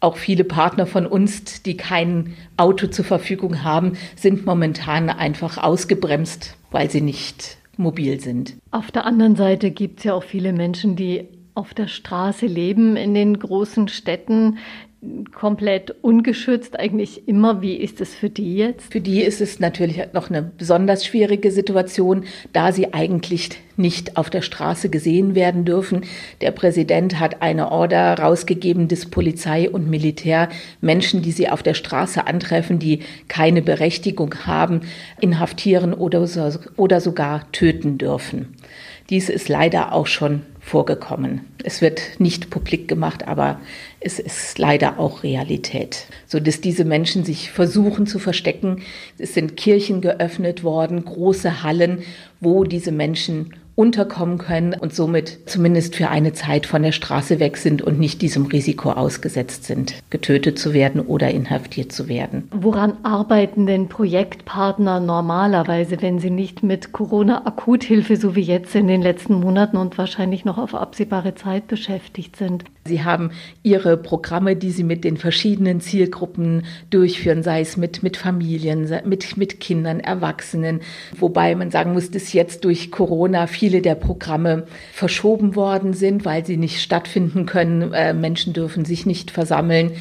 Auch 0.00 0.16
viele 0.16 0.42
Partner 0.42 0.84
von 0.84 1.06
uns, 1.06 1.62
die 1.62 1.76
kein 1.76 2.34
Auto 2.56 2.88
zur 2.88 3.04
Verfügung 3.04 3.62
haben, 3.62 3.92
sind 4.16 4.46
momentan 4.46 5.10
einfach 5.10 5.58
ausgebremst, 5.58 6.56
weil 6.72 6.90
sie 6.90 7.02
nicht 7.02 7.56
mobil 7.76 8.18
sind. 8.18 8.56
Auf 8.72 8.90
der 8.90 9.06
anderen 9.06 9.36
Seite 9.36 9.70
gibt 9.70 10.00
es 10.00 10.04
ja 10.06 10.14
auch 10.14 10.24
viele 10.24 10.52
Menschen, 10.52 10.96
die 10.96 11.28
auf 11.54 11.72
der 11.72 11.86
Straße 11.86 12.46
leben 12.46 12.96
in 12.96 13.14
den 13.14 13.38
großen 13.38 13.86
Städten, 13.86 14.58
komplett 15.32 15.94
ungeschützt 16.02 16.78
eigentlich 16.78 17.26
immer. 17.26 17.62
Wie 17.62 17.76
ist 17.76 18.02
es 18.02 18.14
für 18.14 18.28
die 18.28 18.56
jetzt? 18.56 18.92
Für 18.92 19.00
die 19.00 19.22
ist 19.22 19.40
es 19.40 19.58
natürlich 19.58 20.12
noch 20.12 20.28
eine 20.28 20.42
besonders 20.42 21.06
schwierige 21.06 21.50
Situation, 21.50 22.24
da 22.52 22.70
sie 22.72 22.92
eigentlich 22.92 23.50
nicht 23.78 24.18
auf 24.18 24.28
der 24.28 24.42
Straße 24.42 24.90
gesehen 24.90 25.34
werden 25.34 25.64
dürfen. 25.64 26.02
Der 26.42 26.50
Präsident 26.50 27.18
hat 27.18 27.40
eine 27.40 27.72
Order 27.72 28.18
rausgegeben, 28.18 28.88
dass 28.88 29.06
Polizei 29.06 29.70
und 29.70 29.88
Militär 29.88 30.50
Menschen, 30.82 31.22
die 31.22 31.32
sie 31.32 31.48
auf 31.48 31.62
der 31.62 31.74
Straße 31.74 32.26
antreffen, 32.26 32.78
die 32.78 33.00
keine 33.28 33.62
Berechtigung 33.62 34.34
haben, 34.44 34.82
inhaftieren 35.20 35.94
oder, 35.94 36.28
oder 36.76 37.00
sogar 37.00 37.50
töten 37.52 37.96
dürfen. 37.96 38.54
Dies 39.10 39.28
ist 39.28 39.48
leider 39.48 39.92
auch 39.92 40.06
schon 40.06 40.42
vorgekommen. 40.60 41.40
Es 41.64 41.80
wird 41.82 42.00
nicht 42.20 42.48
publik 42.48 42.86
gemacht, 42.86 43.26
aber 43.26 43.60
es 43.98 44.20
ist 44.20 44.56
leider 44.58 45.00
auch 45.00 45.24
Realität, 45.24 46.06
so 46.26 46.38
dass 46.38 46.60
diese 46.60 46.84
Menschen 46.84 47.24
sich 47.24 47.50
versuchen 47.50 48.06
zu 48.06 48.20
verstecken. 48.20 48.82
Es 49.18 49.34
sind 49.34 49.56
Kirchen 49.56 50.00
geöffnet 50.00 50.62
worden, 50.62 51.04
große 51.04 51.64
Hallen, 51.64 52.04
wo 52.40 52.62
diese 52.62 52.92
Menschen 52.92 53.54
unterkommen 53.74 54.38
können 54.38 54.74
und 54.74 54.94
somit 54.94 55.40
zumindest 55.46 55.96
für 55.96 56.08
eine 56.08 56.32
Zeit 56.32 56.66
von 56.66 56.82
der 56.82 56.92
Straße 56.92 57.40
weg 57.40 57.56
sind 57.56 57.82
und 57.82 57.98
nicht 57.98 58.22
diesem 58.22 58.46
Risiko 58.46 58.92
ausgesetzt 58.92 59.64
sind, 59.64 59.94
getötet 60.10 60.58
zu 60.58 60.72
werden 60.72 61.00
oder 61.00 61.30
inhaftiert 61.30 61.92
zu 61.92 62.08
werden. 62.08 62.48
Woran 62.52 62.98
arbeiten 63.02 63.66
denn 63.66 63.88
Projektpartner 63.88 65.00
normalerweise, 65.00 66.02
wenn 66.02 66.18
sie 66.18 66.30
nicht 66.30 66.62
mit 66.62 66.92
Corona-Akuthilfe, 66.92 68.16
so 68.16 68.36
wie 68.36 68.42
jetzt 68.42 68.74
in 68.74 68.88
den 68.88 69.02
letzten 69.02 69.34
Monaten 69.34 69.76
und 69.76 69.98
wahrscheinlich 69.98 70.44
noch 70.44 70.58
auf 70.58 70.74
absehbare 70.74 71.34
Zeit 71.34 71.66
beschäftigt 71.66 72.36
sind? 72.36 72.64
Sie 72.90 73.02
haben 73.02 73.30
ihre 73.62 73.96
Programme, 73.96 74.56
die 74.56 74.72
sie 74.72 74.84
mit 74.84 75.04
den 75.04 75.16
verschiedenen 75.16 75.80
Zielgruppen 75.80 76.66
durchführen, 76.90 77.42
sei 77.42 77.62
es 77.62 77.78
mit, 77.78 78.02
mit 78.02 78.18
Familien, 78.18 78.86
mit, 79.06 79.38
mit 79.38 79.58
Kindern, 79.60 80.00
Erwachsenen. 80.00 80.80
Wobei 81.16 81.54
man 81.54 81.70
sagen 81.70 81.94
muss, 81.94 82.10
dass 82.10 82.34
jetzt 82.34 82.64
durch 82.66 82.90
Corona 82.90 83.46
viel 83.46 83.70
viele 83.70 83.82
der 83.82 83.94
Programme 83.94 84.66
verschoben 84.92 85.54
worden 85.54 85.92
sind, 85.92 86.24
weil 86.24 86.44
sie 86.44 86.56
nicht 86.56 86.80
stattfinden 86.80 87.46
können. 87.46 87.92
Äh, 87.92 88.14
Menschen 88.14 88.52
dürfen 88.52 88.84
sich 88.84 89.06
nicht 89.06 89.30
versammeln. 89.30 89.92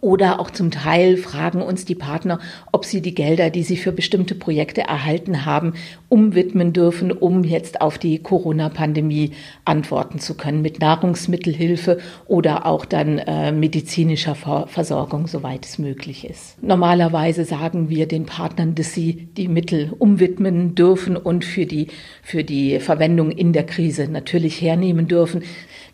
Oder 0.00 0.38
auch 0.38 0.50
zum 0.50 0.70
Teil 0.70 1.16
fragen 1.16 1.60
uns 1.60 1.84
die 1.84 1.96
Partner, 1.96 2.38
ob 2.70 2.84
sie 2.84 3.00
die 3.00 3.16
Gelder, 3.16 3.50
die 3.50 3.64
sie 3.64 3.76
für 3.76 3.90
bestimmte 3.90 4.36
Projekte 4.36 4.82
erhalten 4.82 5.44
haben, 5.44 5.74
umwidmen 6.08 6.72
dürfen, 6.72 7.10
um 7.10 7.42
jetzt 7.42 7.80
auf 7.80 7.98
die 7.98 8.20
Corona-Pandemie 8.20 9.32
antworten 9.64 10.20
zu 10.20 10.36
können 10.36 10.62
mit 10.62 10.80
Nahrungsmittelhilfe 10.80 11.98
oder 12.26 12.64
auch 12.66 12.84
dann 12.84 13.18
äh, 13.18 13.50
medizinischer 13.50 14.36
Versorgung, 14.36 15.26
soweit 15.26 15.66
es 15.66 15.78
möglich 15.78 16.28
ist. 16.28 16.62
Normalerweise 16.62 17.44
sagen 17.44 17.88
wir 17.88 18.06
den 18.06 18.24
Partnern, 18.24 18.76
dass 18.76 18.94
sie 18.94 19.28
die 19.36 19.48
Mittel 19.48 19.92
umwidmen 19.98 20.76
dürfen 20.76 21.16
und 21.16 21.44
für 21.44 21.66
die, 21.66 21.88
für 22.22 22.44
die 22.44 22.78
Verwendung 22.78 23.32
in 23.32 23.52
der 23.52 23.64
Krise 23.64 24.06
natürlich 24.06 24.60
hernehmen 24.60 25.08
dürfen. 25.08 25.42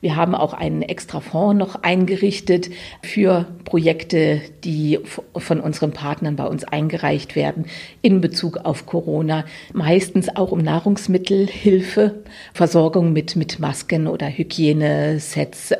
Wir 0.00 0.16
haben 0.16 0.34
auch 0.34 0.54
einen 0.54 0.82
extra 0.82 1.20
Fonds 1.20 1.58
noch 1.58 1.82
eingerichtet 1.82 2.70
für 3.02 3.46
Projekte, 3.64 4.40
die 4.62 5.00
von 5.36 5.60
unseren 5.60 5.92
Partnern 5.92 6.36
bei 6.36 6.46
uns 6.46 6.64
eingereicht 6.64 7.34
werden 7.34 7.66
in 8.00 8.20
Bezug 8.20 8.58
auf 8.58 8.86
Corona. 8.86 9.44
Meistens 9.72 10.34
auch 10.34 10.52
um 10.52 10.60
Nahrungsmittelhilfe, 10.60 12.22
Versorgung 12.54 13.12
mit, 13.12 13.34
mit 13.34 13.58
Masken 13.58 14.06
oder 14.06 14.28
Hygienesets. 14.28 15.72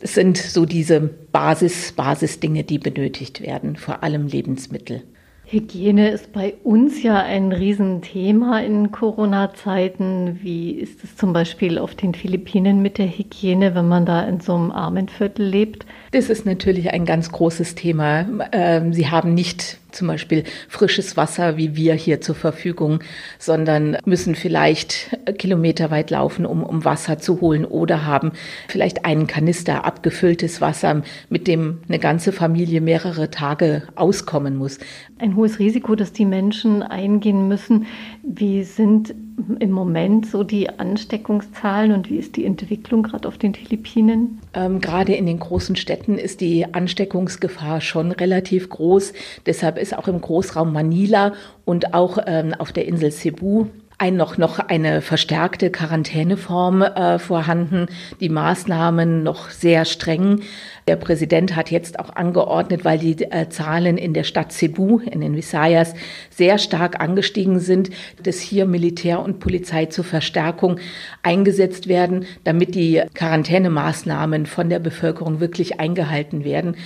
Es 0.00 0.14
sind 0.14 0.36
so 0.36 0.66
diese 0.66 1.00
Basis, 1.00 1.92
Basisdinge, 1.92 2.64
die 2.64 2.78
benötigt 2.78 3.40
werden, 3.40 3.76
vor 3.76 4.02
allem 4.02 4.26
Lebensmittel. 4.26 5.02
Hygiene 5.48 6.10
ist 6.10 6.32
bei 6.32 6.54
uns 6.64 7.04
ja 7.04 7.22
ein 7.22 7.52
Riesenthema 7.52 8.58
in 8.58 8.90
Corona-Zeiten. 8.90 10.40
Wie 10.42 10.72
ist 10.72 11.04
es 11.04 11.16
zum 11.16 11.32
Beispiel 11.32 11.78
auf 11.78 11.94
den 11.94 12.14
Philippinen 12.14 12.82
mit 12.82 12.98
der 12.98 13.06
Hygiene, 13.06 13.76
wenn 13.76 13.86
man 13.86 14.06
da 14.06 14.26
in 14.26 14.40
so 14.40 14.56
einem 14.56 14.72
Armenviertel 14.72 15.46
lebt? 15.46 15.86
Das 16.10 16.30
ist 16.30 16.46
natürlich 16.46 16.90
ein 16.90 17.04
ganz 17.04 17.30
großes 17.30 17.76
Thema. 17.76 18.26
Ähm, 18.50 18.92
Sie 18.92 19.08
haben 19.08 19.34
nicht 19.34 19.78
zum 19.96 20.06
Beispiel 20.08 20.44
frisches 20.68 21.16
Wasser 21.16 21.56
wie 21.56 21.76
wir 21.76 21.94
hier 21.94 22.20
zur 22.20 22.34
Verfügung, 22.34 23.00
sondern 23.38 23.96
müssen 24.04 24.34
vielleicht 24.34 25.16
kilometerweit 25.38 26.10
laufen, 26.10 26.46
um, 26.46 26.62
um 26.62 26.84
Wasser 26.84 27.18
zu 27.18 27.40
holen 27.40 27.64
oder 27.64 28.04
haben 28.04 28.32
vielleicht 28.68 29.04
einen 29.04 29.26
Kanister 29.26 29.84
abgefülltes 29.84 30.60
Wasser, 30.60 31.02
mit 31.28 31.46
dem 31.46 31.78
eine 31.88 31.98
ganze 31.98 32.32
Familie 32.32 32.80
mehrere 32.80 33.30
Tage 33.30 33.82
auskommen 33.94 34.56
muss. 34.56 34.78
Ein 35.18 35.36
hohes 35.36 35.58
Risiko, 35.58 35.94
das 35.94 36.12
die 36.12 36.26
Menschen 36.26 36.82
eingehen 36.82 37.48
müssen. 37.48 37.86
Wie 38.28 38.64
sind 38.64 39.14
im 39.60 39.70
Moment 39.70 40.26
so 40.26 40.42
die 40.42 40.68
Ansteckungszahlen 40.68 41.92
und 41.92 42.10
wie 42.10 42.16
ist 42.16 42.34
die 42.34 42.44
Entwicklung 42.44 43.04
gerade 43.04 43.28
auf 43.28 43.38
den 43.38 43.54
Philippinen? 43.54 44.40
Ähm, 44.52 44.80
gerade 44.80 45.14
in 45.14 45.26
den 45.26 45.38
großen 45.38 45.76
Städten 45.76 46.18
ist 46.18 46.40
die 46.40 46.66
Ansteckungsgefahr 46.74 47.80
schon 47.80 48.10
relativ 48.10 48.68
groß. 48.68 49.12
Deshalb 49.46 49.78
ist 49.78 49.96
auch 49.96 50.08
im 50.08 50.20
Großraum 50.20 50.72
Manila 50.72 51.34
und 51.64 51.94
auch 51.94 52.18
ähm, 52.26 52.52
auf 52.58 52.72
der 52.72 52.88
Insel 52.88 53.12
Cebu 53.12 53.66
ein 53.98 54.16
noch, 54.16 54.36
noch 54.36 54.58
eine 54.58 55.00
verstärkte 55.00 55.70
Quarantäneform 55.70 56.82
äh, 56.82 57.18
vorhanden, 57.18 57.86
die 58.20 58.28
Maßnahmen 58.28 59.22
noch 59.22 59.48
sehr 59.48 59.86
streng. 59.86 60.42
Der 60.86 60.96
Präsident 60.96 61.56
hat 61.56 61.70
jetzt 61.70 61.98
auch 61.98 62.14
angeordnet, 62.14 62.84
weil 62.84 62.98
die 62.98 63.22
äh, 63.22 63.48
Zahlen 63.48 63.96
in 63.96 64.12
der 64.12 64.24
Stadt 64.24 64.52
Cebu, 64.52 64.98
in 64.98 65.22
den 65.22 65.34
Visayas, 65.34 65.94
sehr 66.28 66.58
stark 66.58 67.00
angestiegen 67.00 67.58
sind, 67.58 67.88
dass 68.22 68.38
hier 68.38 68.66
Militär 68.66 69.20
und 69.20 69.40
Polizei 69.40 69.86
zur 69.86 70.04
Verstärkung 70.04 70.78
eingesetzt 71.22 71.88
werden, 71.88 72.26
damit 72.44 72.74
die 72.74 73.02
Quarantänemaßnahmen 73.14 74.44
von 74.44 74.68
der 74.68 74.78
Bevölkerung 74.78 75.40
wirklich 75.40 75.80
eingehalten 75.80 76.44
werden. 76.44 76.76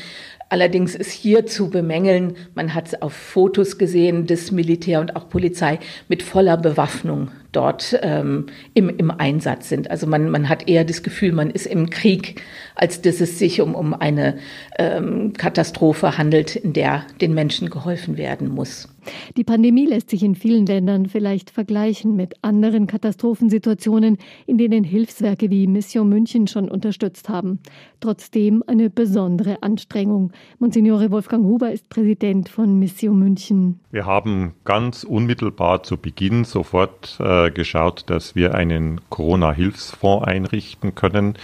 Allerdings 0.51 0.97
ist 0.97 1.13
hier 1.13 1.47
zu 1.47 1.71
bemängeln, 1.71 2.35
man 2.57 2.75
hat 2.75 2.89
es 2.89 3.03
auf 3.03 3.13
Fotos 3.13 3.79
gesehen, 3.79 4.27
dass 4.27 4.51
Militär 4.51 5.01
und 5.01 5.15
auch 5.15 5.29
Polizei 5.29 5.79
mit 6.09 6.25
voller 6.25 6.57
Bewaffnung 6.57 7.31
dort 7.53 7.97
ähm, 8.03 8.47
im, 8.75 8.89
im 8.89 9.13
Einsatz 9.13 9.69
sind. 9.69 9.93
Also 9.93 10.09
man, 10.09 10.29
man 10.29 10.49
hat 10.49 10.69
eher 10.69 10.85
das 10.85 11.05
Gefühl, 11.05 11.31
man 11.31 11.51
ist 11.51 11.67
im 11.67 11.89
Krieg, 11.89 12.43
als 12.75 13.01
dass 13.01 13.21
es 13.21 13.39
sich 13.39 13.61
um, 13.61 13.77
um 13.77 13.95
eine 13.95 14.39
ähm, 14.77 15.35
Katastrophe 15.35 16.19
handelt, 16.19 16.57
in 16.57 16.73
der 16.73 17.07
den 17.21 17.33
Menschen 17.33 17.71
geholfen 17.71 18.19
werden 18.19 18.49
muss. 18.49 18.89
Die 19.37 19.45
Pandemie 19.45 19.87
lässt 19.87 20.11
sich 20.11 20.23
in 20.23 20.35
vielen 20.35 20.67
Ländern 20.67 21.07
vielleicht 21.07 21.51
vergleichen 21.51 22.17
mit 22.17 22.35
anderen 22.43 22.87
Katastrophensituationen, 22.87 24.19
in 24.47 24.59
denen 24.59 24.85
Hilfswerke 24.85 25.51
wie 25.51 25.67
Mission 25.67 26.09
München 26.09 26.47
schon 26.47 26.69
unterstützt 26.69 27.29
haben. 27.29 27.61
Trotzdem 28.01 28.63
eine 28.67 28.91
besondere 28.91 29.63
Anstrengung. 29.63 30.33
Monsignore 30.59 31.11
Wolfgang 31.11 31.45
Huber 31.45 31.73
ist 31.73 31.89
Präsident 31.89 32.49
von 32.49 32.79
Mission 32.79 33.19
München. 33.19 33.81
Wir 33.91 34.07
haben 34.07 34.55
ganz 34.65 35.05
unmittelbar 35.05 35.83
zu 35.83 35.97
Beginn 35.97 36.45
sofort 36.45 37.19
äh, 37.21 37.51
geschaut, 37.51 38.05
dass 38.07 38.35
wir 38.35 38.55
einen 38.55 39.01
Corona-Hilfsfonds 39.11 40.27
einrichten 40.27 40.95
können, 40.95 41.35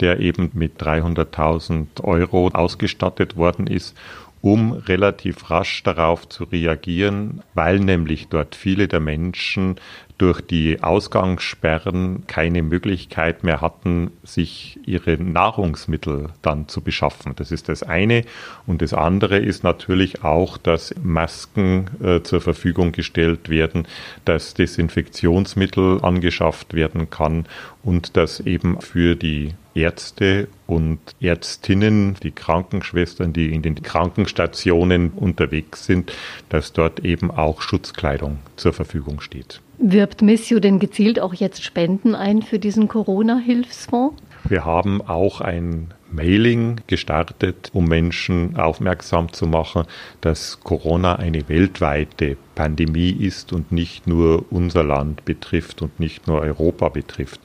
der 0.00 0.20
eben 0.20 0.50
mit 0.54 0.82
300.000 0.82 2.02
Euro 2.02 2.48
ausgestattet 2.48 3.36
worden 3.36 3.66
ist 3.66 3.96
um 4.42 4.72
relativ 4.72 5.50
rasch 5.50 5.82
darauf 5.82 6.28
zu 6.28 6.44
reagieren, 6.44 7.42
weil 7.54 7.78
nämlich 7.78 8.28
dort 8.28 8.54
viele 8.54 8.88
der 8.88 9.00
Menschen 9.00 9.76
durch 10.20 10.42
die 10.42 10.82
Ausgangssperren 10.82 12.26
keine 12.26 12.62
Möglichkeit 12.62 13.42
mehr 13.42 13.62
hatten, 13.62 14.10
sich 14.22 14.78
ihre 14.84 15.16
Nahrungsmittel 15.16 16.28
dann 16.42 16.68
zu 16.68 16.82
beschaffen. 16.82 17.32
Das 17.36 17.50
ist 17.50 17.70
das 17.70 17.82
eine. 17.82 18.24
Und 18.66 18.82
das 18.82 18.92
andere 18.92 19.38
ist 19.38 19.64
natürlich 19.64 20.22
auch, 20.22 20.58
dass 20.58 20.94
Masken 21.02 21.86
äh, 22.02 22.22
zur 22.22 22.42
Verfügung 22.42 22.92
gestellt 22.92 23.48
werden, 23.48 23.86
dass 24.26 24.52
Desinfektionsmittel 24.52 26.00
angeschafft 26.02 26.74
werden 26.74 27.08
kann 27.08 27.46
und 27.82 28.18
dass 28.18 28.40
eben 28.40 28.78
für 28.82 29.16
die 29.16 29.54
Ärzte 29.74 30.48
und 30.66 30.98
Ärztinnen, 31.20 32.16
die 32.22 32.30
Krankenschwestern, 32.30 33.32
die 33.32 33.52
in 33.52 33.62
den 33.62 33.82
Krankenstationen 33.82 35.10
unterwegs 35.10 35.86
sind, 35.86 36.12
dass 36.48 36.72
dort 36.72 37.00
eben 37.00 37.30
auch 37.30 37.62
Schutzkleidung 37.62 38.38
zur 38.56 38.72
Verfügung 38.72 39.20
steht. 39.20 39.60
Wirbt 39.78 40.22
Missio 40.22 40.60
denn 40.60 40.78
gezielt 40.78 41.20
auch 41.20 41.32
jetzt 41.32 41.62
Spenden 41.62 42.14
ein 42.14 42.42
für 42.42 42.58
diesen 42.58 42.88
Corona-Hilfsfonds? 42.88 44.20
Wir 44.44 44.64
haben 44.64 45.02
auch 45.02 45.40
ein 45.40 45.94
Mailing 46.10 46.80
gestartet, 46.86 47.70
um 47.72 47.86
Menschen 47.86 48.56
aufmerksam 48.56 49.32
zu 49.32 49.46
machen, 49.46 49.84
dass 50.20 50.60
Corona 50.60 51.16
eine 51.16 51.48
weltweite 51.48 52.36
Pandemie 52.54 53.10
ist 53.10 53.52
und 53.52 53.70
nicht 53.70 54.06
nur 54.06 54.44
unser 54.50 54.82
Land 54.82 55.24
betrifft 55.24 55.82
und 55.82 56.00
nicht 56.00 56.26
nur 56.26 56.40
Europa 56.40 56.88
betrifft. 56.88 57.40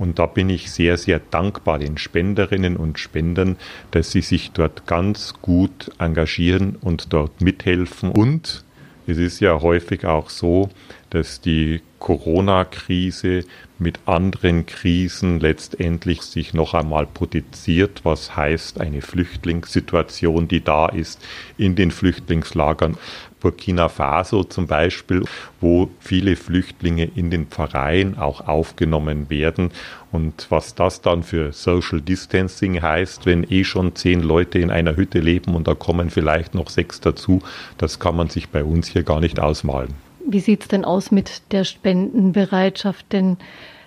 Und 0.00 0.18
da 0.18 0.24
bin 0.24 0.48
ich 0.48 0.70
sehr, 0.70 0.96
sehr 0.96 1.20
dankbar 1.20 1.78
den 1.78 1.98
Spenderinnen 1.98 2.78
und 2.78 2.98
Spendern, 2.98 3.56
dass 3.90 4.10
sie 4.10 4.22
sich 4.22 4.50
dort 4.52 4.86
ganz 4.86 5.34
gut 5.42 5.90
engagieren 5.98 6.76
und 6.80 7.12
dort 7.12 7.42
mithelfen. 7.42 8.10
Und 8.10 8.64
es 9.06 9.18
ist 9.18 9.40
ja 9.40 9.60
häufig 9.60 10.06
auch 10.06 10.30
so, 10.30 10.70
dass 11.10 11.40
die 11.40 11.82
Corona-Krise 11.98 13.44
mit 13.78 14.00
anderen 14.06 14.66
Krisen 14.66 15.38
letztendlich 15.40 16.22
sich 16.22 16.54
noch 16.54 16.74
einmal 16.74 17.06
potenziert, 17.06 18.00
was 18.04 18.36
heißt 18.36 18.80
eine 18.80 19.02
Flüchtlingssituation, 19.02 20.48
die 20.48 20.62
da 20.62 20.86
ist 20.86 21.20
in 21.58 21.76
den 21.76 21.90
Flüchtlingslagern. 21.90 22.96
Burkina 23.40 23.88
Faso 23.88 24.44
zum 24.44 24.66
Beispiel, 24.66 25.24
wo 25.60 25.88
viele 25.98 26.36
Flüchtlinge 26.36 27.10
in 27.14 27.30
den 27.30 27.46
Pfarreien 27.46 28.18
auch 28.18 28.46
aufgenommen 28.46 29.30
werden. 29.30 29.70
Und 30.12 30.46
was 30.50 30.74
das 30.74 31.00
dann 31.00 31.22
für 31.22 31.52
Social 31.52 32.02
Distancing 32.02 32.82
heißt, 32.82 33.24
wenn 33.24 33.44
eh 33.50 33.64
schon 33.64 33.94
zehn 33.96 34.20
Leute 34.20 34.58
in 34.58 34.70
einer 34.70 34.96
Hütte 34.96 35.20
leben 35.20 35.54
und 35.54 35.68
da 35.68 35.74
kommen 35.74 36.10
vielleicht 36.10 36.54
noch 36.54 36.68
sechs 36.68 37.00
dazu, 37.00 37.42
das 37.78 37.98
kann 37.98 38.16
man 38.16 38.28
sich 38.28 38.50
bei 38.50 38.62
uns 38.62 38.88
hier 38.88 39.04
gar 39.04 39.20
nicht 39.20 39.40
ausmalen. 39.40 40.09
Wie 40.26 40.40
sieht 40.40 40.62
es 40.62 40.68
denn 40.68 40.84
aus 40.84 41.10
mit 41.10 41.42
der 41.52 41.64
Spendenbereitschaft? 41.64 43.12
Denn 43.12 43.36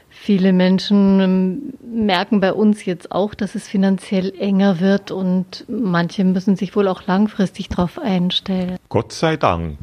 viele 0.10 0.54
Menschen 0.54 1.20
ähm, 1.20 1.74
merken 2.06 2.40
bei 2.40 2.54
uns 2.54 2.86
jetzt 2.86 3.12
auch, 3.12 3.34
dass 3.34 3.56
es 3.56 3.68
finanziell 3.68 4.34
enger 4.40 4.80
wird 4.80 5.12
und 5.12 5.66
manche 5.68 6.24
müssen 6.24 6.56
sich 6.56 6.76
wohl 6.76 6.88
auch 6.88 7.06
langfristig 7.08 7.70
darauf 7.70 8.00
einstellen. 8.00 8.78
Gott 8.90 9.12
sei 9.12 9.38
Dank. 9.38 9.78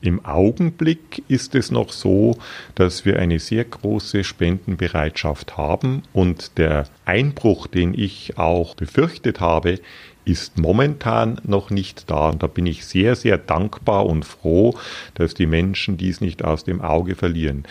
Im 0.00 0.24
Augenblick 0.24 1.22
ist 1.28 1.54
es 1.54 1.70
noch 1.70 1.92
so, 1.92 2.36
dass 2.74 3.04
wir 3.04 3.18
eine 3.18 3.38
sehr 3.38 3.64
große 3.64 4.24
Spendenbereitschaft 4.24 5.56
haben 5.56 6.02
und 6.12 6.58
der 6.58 6.86
Einbruch, 7.04 7.66
den 7.66 7.94
ich 7.94 8.38
auch 8.38 8.74
befürchtet 8.74 9.40
habe, 9.40 9.78
ist 10.24 10.58
momentan 10.58 11.40
noch 11.44 11.70
nicht 11.70 12.10
da. 12.10 12.30
Und 12.30 12.42
da 12.42 12.46
bin 12.46 12.66
ich 12.66 12.84
sehr, 12.84 13.16
sehr 13.16 13.38
dankbar 13.38 14.06
und 14.06 14.24
froh, 14.24 14.74
dass 15.14 15.34
die 15.34 15.46
Menschen 15.46 15.96
dies 15.96 16.20
nicht 16.20 16.44
aus 16.44 16.64
dem 16.64 16.80
Auge 16.80 17.14
verlieren. 17.14 17.64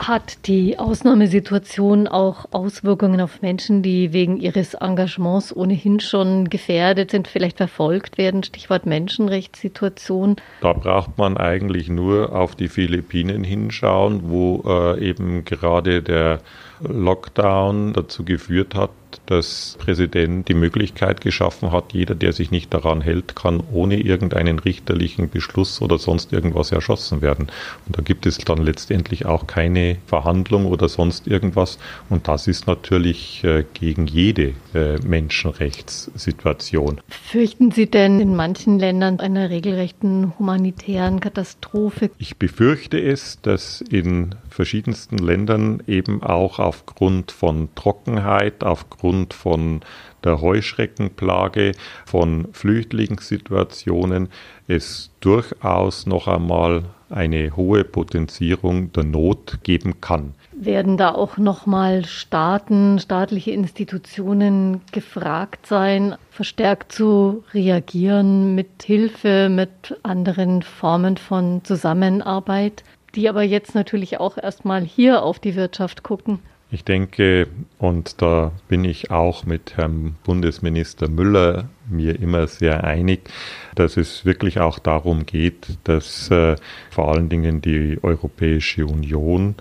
Hat 0.00 0.46
die 0.46 0.78
Ausnahmesituation 0.78 2.06
auch 2.06 2.46
Auswirkungen 2.52 3.20
auf 3.20 3.42
Menschen, 3.42 3.82
die 3.82 4.12
wegen 4.12 4.38
ihres 4.38 4.74
Engagements 4.74 5.54
ohnehin 5.54 5.98
schon 5.98 6.48
gefährdet 6.48 7.10
sind, 7.10 7.26
vielleicht 7.26 7.56
verfolgt 7.56 8.16
werden? 8.16 8.44
Stichwort 8.44 8.86
Menschenrechtssituation. 8.86 10.36
Da 10.60 10.72
braucht 10.72 11.18
man 11.18 11.36
eigentlich 11.36 11.88
nur 11.88 12.34
auf 12.34 12.54
die 12.54 12.68
Philippinen 12.68 13.42
hinschauen, 13.42 14.30
wo 14.30 14.62
äh, 14.66 15.04
eben 15.04 15.44
gerade 15.44 16.02
der 16.02 16.40
Lockdown 16.80 17.92
dazu 17.92 18.24
geführt 18.24 18.74
hat, 18.74 18.90
dass 19.26 19.76
Präsident 19.78 20.48
die 20.48 20.54
Möglichkeit 20.54 21.20
geschaffen 21.20 21.72
hat, 21.72 21.92
jeder, 21.92 22.14
der 22.14 22.32
sich 22.32 22.50
nicht 22.50 22.72
daran 22.72 23.00
hält, 23.00 23.36
kann 23.36 23.62
ohne 23.72 24.00
irgendeinen 24.00 24.58
richterlichen 24.58 25.30
Beschluss 25.30 25.80
oder 25.82 25.98
sonst 25.98 26.32
irgendwas 26.32 26.72
erschossen 26.72 27.22
werden. 27.22 27.48
Und 27.86 27.98
da 27.98 28.02
gibt 28.02 28.26
es 28.26 28.38
dann 28.38 28.58
letztendlich 28.58 29.26
auch 29.26 29.46
keine 29.46 29.96
Verhandlung 30.06 30.66
oder 30.66 30.88
sonst 30.88 31.26
irgendwas. 31.26 31.78
Und 32.08 32.28
das 32.28 32.46
ist 32.46 32.66
natürlich 32.66 33.44
äh, 33.44 33.64
gegen 33.74 34.06
jede 34.06 34.54
äh, 34.74 34.98
Menschenrechtssituation. 35.04 37.00
Fürchten 37.08 37.70
Sie 37.70 37.90
denn 37.90 38.20
in 38.20 38.34
manchen 38.34 38.78
Ländern 38.78 39.20
einer 39.20 39.50
regelrechten 39.50 40.38
humanitären 40.38 41.20
Katastrophe? 41.20 42.10
Ich 42.18 42.36
befürchte 42.36 43.00
es, 43.00 43.40
dass 43.42 43.80
in 43.80 44.34
verschiedensten 44.58 45.18
Ländern 45.18 45.84
eben 45.86 46.20
auch 46.20 46.58
aufgrund 46.58 47.30
von 47.30 47.68
Trockenheit, 47.76 48.64
aufgrund 48.64 49.32
von 49.32 49.82
der 50.24 50.40
Heuschreckenplage, 50.40 51.76
von 52.04 52.48
Flüchtlingssituationen 52.50 54.30
es 54.66 55.12
durchaus 55.20 56.06
noch 56.06 56.26
einmal 56.26 56.86
eine 57.08 57.54
hohe 57.54 57.84
Potenzierung 57.84 58.92
der 58.92 59.04
Not 59.04 59.60
geben 59.62 60.00
kann. 60.00 60.34
Werden 60.52 60.96
da 60.96 61.14
auch 61.14 61.38
nochmal 61.38 62.04
Staaten, 62.04 62.98
staatliche 62.98 63.52
Institutionen 63.52 64.80
gefragt 64.90 65.68
sein, 65.68 66.16
verstärkt 66.32 66.90
zu 66.90 67.44
reagieren 67.54 68.56
mit 68.56 68.82
Hilfe, 68.82 69.48
mit 69.50 69.96
anderen 70.02 70.62
Formen 70.62 71.16
von 71.16 71.62
Zusammenarbeit? 71.62 72.82
Die 73.14 73.28
aber 73.28 73.42
jetzt 73.42 73.74
natürlich 73.74 74.20
auch 74.20 74.38
erstmal 74.38 74.82
hier 74.82 75.22
auf 75.22 75.38
die 75.38 75.54
Wirtschaft 75.54 76.02
gucken. 76.02 76.40
Ich 76.70 76.84
denke, 76.84 77.48
und 77.78 78.20
da 78.20 78.52
bin 78.68 78.84
ich 78.84 79.10
auch 79.10 79.46
mit 79.46 79.78
Herrn 79.78 80.16
Bundesminister 80.24 81.08
Müller 81.08 81.70
mir 81.88 82.20
immer 82.20 82.46
sehr 82.46 82.84
einig, 82.84 83.30
dass 83.74 83.96
es 83.96 84.26
wirklich 84.26 84.60
auch 84.60 84.78
darum 84.78 85.24
geht, 85.24 85.78
dass 85.84 86.30
äh, 86.30 86.56
vor 86.90 87.10
allen 87.10 87.30
Dingen 87.30 87.62
die 87.62 87.98
Europäische 88.02 88.84
Union 88.84 89.54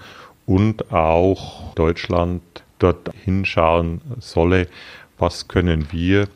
und 0.46 0.92
auch 0.92 1.74
Deutschland 1.76 2.42
dort 2.80 3.10
hinschauen 3.24 4.02
solle, 4.20 4.68
was 5.18 5.48
können 5.48 5.88
wir 5.92 6.28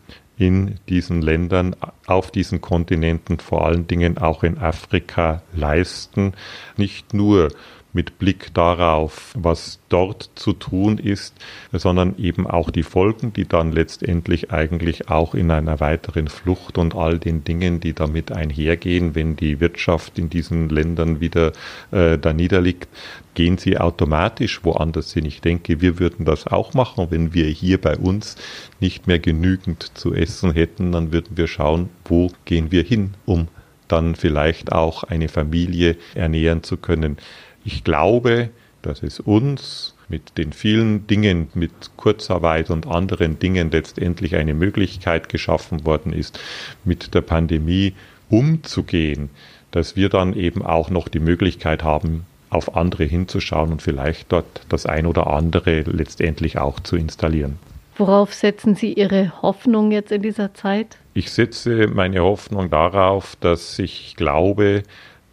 in 0.41 0.79
diesen 0.89 1.21
Ländern, 1.21 1.75
auf 2.07 2.31
diesen 2.31 2.61
Kontinenten, 2.61 3.37
vor 3.37 3.63
allen 3.63 3.85
Dingen 3.85 4.17
auch 4.17 4.41
in 4.43 4.57
Afrika 4.57 5.43
leisten. 5.53 6.33
Nicht 6.77 7.13
nur 7.13 7.49
mit 7.93 8.19
Blick 8.19 8.53
darauf, 8.53 9.33
was 9.37 9.79
dort 9.89 10.29
zu 10.35 10.53
tun 10.53 10.97
ist, 10.97 11.35
sondern 11.71 12.17
eben 12.17 12.47
auch 12.47 12.69
die 12.69 12.83
Folgen, 12.83 13.33
die 13.33 13.47
dann 13.47 13.71
letztendlich 13.71 14.51
eigentlich 14.51 15.09
auch 15.09 15.35
in 15.35 15.51
einer 15.51 15.79
weiteren 15.79 16.27
Flucht 16.27 16.77
und 16.77 16.95
all 16.95 17.19
den 17.19 17.43
Dingen, 17.43 17.79
die 17.79 17.93
damit 17.93 18.31
einhergehen, 18.31 19.15
wenn 19.15 19.35
die 19.35 19.59
Wirtschaft 19.59 20.17
in 20.17 20.29
diesen 20.29 20.69
Ländern 20.69 21.19
wieder 21.19 21.51
äh, 21.91 22.17
da 22.17 22.33
niederliegt, 22.33 22.87
gehen 23.33 23.57
sie 23.57 23.77
automatisch 23.77 24.63
woanders 24.63 25.13
hin. 25.13 25.25
Ich 25.25 25.41
denke, 25.41 25.81
wir 25.81 25.99
würden 25.99 26.25
das 26.25 26.47
auch 26.47 26.73
machen, 26.73 27.07
wenn 27.09 27.33
wir 27.33 27.45
hier 27.47 27.79
bei 27.79 27.97
uns 27.97 28.35
nicht 28.79 29.07
mehr 29.07 29.19
genügend 29.19 29.97
zu 29.97 30.13
essen 30.13 30.51
hätten, 30.51 30.91
dann 30.91 31.11
würden 31.11 31.37
wir 31.37 31.47
schauen, 31.47 31.89
wo 32.05 32.31
gehen 32.45 32.71
wir 32.71 32.83
hin, 32.83 33.13
um 33.25 33.47
dann 33.91 34.15
vielleicht 34.15 34.71
auch 34.71 35.03
eine 35.03 35.27
Familie 35.27 35.97
ernähren 36.15 36.63
zu 36.63 36.77
können. 36.77 37.17
Ich 37.63 37.83
glaube, 37.83 38.49
dass 38.81 39.03
es 39.03 39.19
uns 39.19 39.95
mit 40.09 40.37
den 40.37 40.51
vielen 40.51 41.07
Dingen, 41.07 41.49
mit 41.53 41.71
Kurzarbeit 41.95 42.69
und 42.69 42.87
anderen 42.87 43.39
Dingen 43.39 43.71
letztendlich 43.71 44.35
eine 44.35 44.53
Möglichkeit 44.53 45.29
geschaffen 45.29 45.85
worden 45.85 46.13
ist, 46.13 46.39
mit 46.83 47.13
der 47.13 47.21
Pandemie 47.21 47.93
umzugehen, 48.29 49.29
dass 49.71 49.95
wir 49.95 50.09
dann 50.09 50.33
eben 50.33 50.63
auch 50.63 50.89
noch 50.89 51.07
die 51.07 51.19
Möglichkeit 51.19 51.83
haben, 51.83 52.25
auf 52.49 52.75
andere 52.75 53.05
hinzuschauen 53.05 53.71
und 53.71 53.81
vielleicht 53.81 54.31
dort 54.31 54.45
das 54.67 54.85
ein 54.85 55.05
oder 55.05 55.27
andere 55.27 55.81
letztendlich 55.81 56.57
auch 56.57 56.79
zu 56.81 56.97
installieren. 56.97 57.57
Worauf 57.97 58.33
setzen 58.33 58.75
Sie 58.75 58.93
Ihre 58.93 59.41
Hoffnung 59.41 59.91
jetzt 59.91 60.11
in 60.11 60.21
dieser 60.21 60.53
Zeit? 60.53 60.97
Ich 61.13 61.31
setze 61.31 61.87
meine 61.87 62.21
Hoffnung 62.21 62.69
darauf, 62.69 63.35
dass 63.39 63.79
ich 63.79 64.15
glaube, 64.15 64.83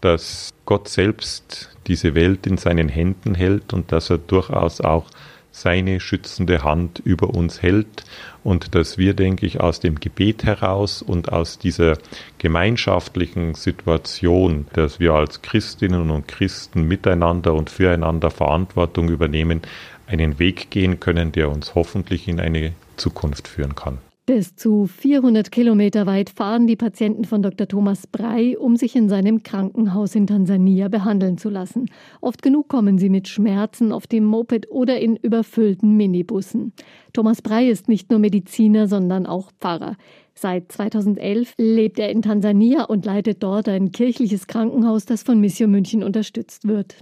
dass 0.00 0.50
Gott 0.64 0.88
selbst 0.88 1.70
diese 1.88 2.14
Welt 2.14 2.46
in 2.46 2.58
seinen 2.58 2.88
Händen 2.88 3.34
hält 3.34 3.72
und 3.72 3.90
dass 3.90 4.10
er 4.10 4.18
durchaus 4.18 4.80
auch 4.80 5.06
seine 5.50 5.98
schützende 5.98 6.62
Hand 6.62 7.00
über 7.04 7.30
uns 7.30 7.62
hält 7.62 8.04
und 8.44 8.74
dass 8.74 8.98
wir, 8.98 9.14
denke 9.14 9.46
ich, 9.46 9.60
aus 9.60 9.80
dem 9.80 9.98
Gebet 9.98 10.44
heraus 10.44 11.02
und 11.02 11.32
aus 11.32 11.58
dieser 11.58 11.98
gemeinschaftlichen 12.38 13.54
Situation, 13.54 14.66
dass 14.74 15.00
wir 15.00 15.14
als 15.14 15.42
Christinnen 15.42 16.10
und 16.10 16.28
Christen 16.28 16.82
miteinander 16.82 17.54
und 17.54 17.70
füreinander 17.70 18.30
Verantwortung 18.30 19.08
übernehmen, 19.08 19.62
einen 20.06 20.38
Weg 20.38 20.70
gehen 20.70 21.00
können, 21.00 21.32
der 21.32 21.50
uns 21.50 21.74
hoffentlich 21.74 22.28
in 22.28 22.40
eine 22.40 22.72
Zukunft 22.96 23.48
führen 23.48 23.74
kann. 23.74 23.98
Bis 24.28 24.54
zu 24.54 24.86
400 24.86 25.50
Kilometer 25.50 26.04
weit 26.04 26.28
fahren 26.28 26.66
die 26.66 26.76
Patienten 26.76 27.24
von 27.24 27.40
Dr. 27.40 27.66
Thomas 27.66 28.06
Brei, 28.06 28.58
um 28.58 28.76
sich 28.76 28.94
in 28.94 29.08
seinem 29.08 29.42
Krankenhaus 29.42 30.14
in 30.14 30.26
Tansania 30.26 30.88
behandeln 30.88 31.38
zu 31.38 31.48
lassen. 31.48 31.86
Oft 32.20 32.42
genug 32.42 32.68
kommen 32.68 32.98
sie 32.98 33.08
mit 33.08 33.26
Schmerzen 33.26 33.90
auf 33.90 34.06
dem 34.06 34.24
Moped 34.24 34.70
oder 34.70 35.00
in 35.00 35.16
überfüllten 35.16 35.96
Minibussen. 35.96 36.74
Thomas 37.14 37.40
Brei 37.40 37.70
ist 37.70 37.88
nicht 37.88 38.10
nur 38.10 38.18
Mediziner, 38.18 38.86
sondern 38.86 39.24
auch 39.24 39.50
Pfarrer. 39.62 39.96
Seit 40.40 40.70
2011 40.70 41.54
lebt 41.58 41.98
er 41.98 42.10
in 42.10 42.22
Tansania 42.22 42.84
und 42.84 43.04
leitet 43.04 43.42
dort 43.42 43.68
ein 43.68 43.90
kirchliches 43.90 44.46
Krankenhaus, 44.46 45.04
das 45.04 45.24
von 45.24 45.40
Mission 45.40 45.68
München 45.72 46.04
unterstützt 46.04 46.68
wird. 46.68 46.94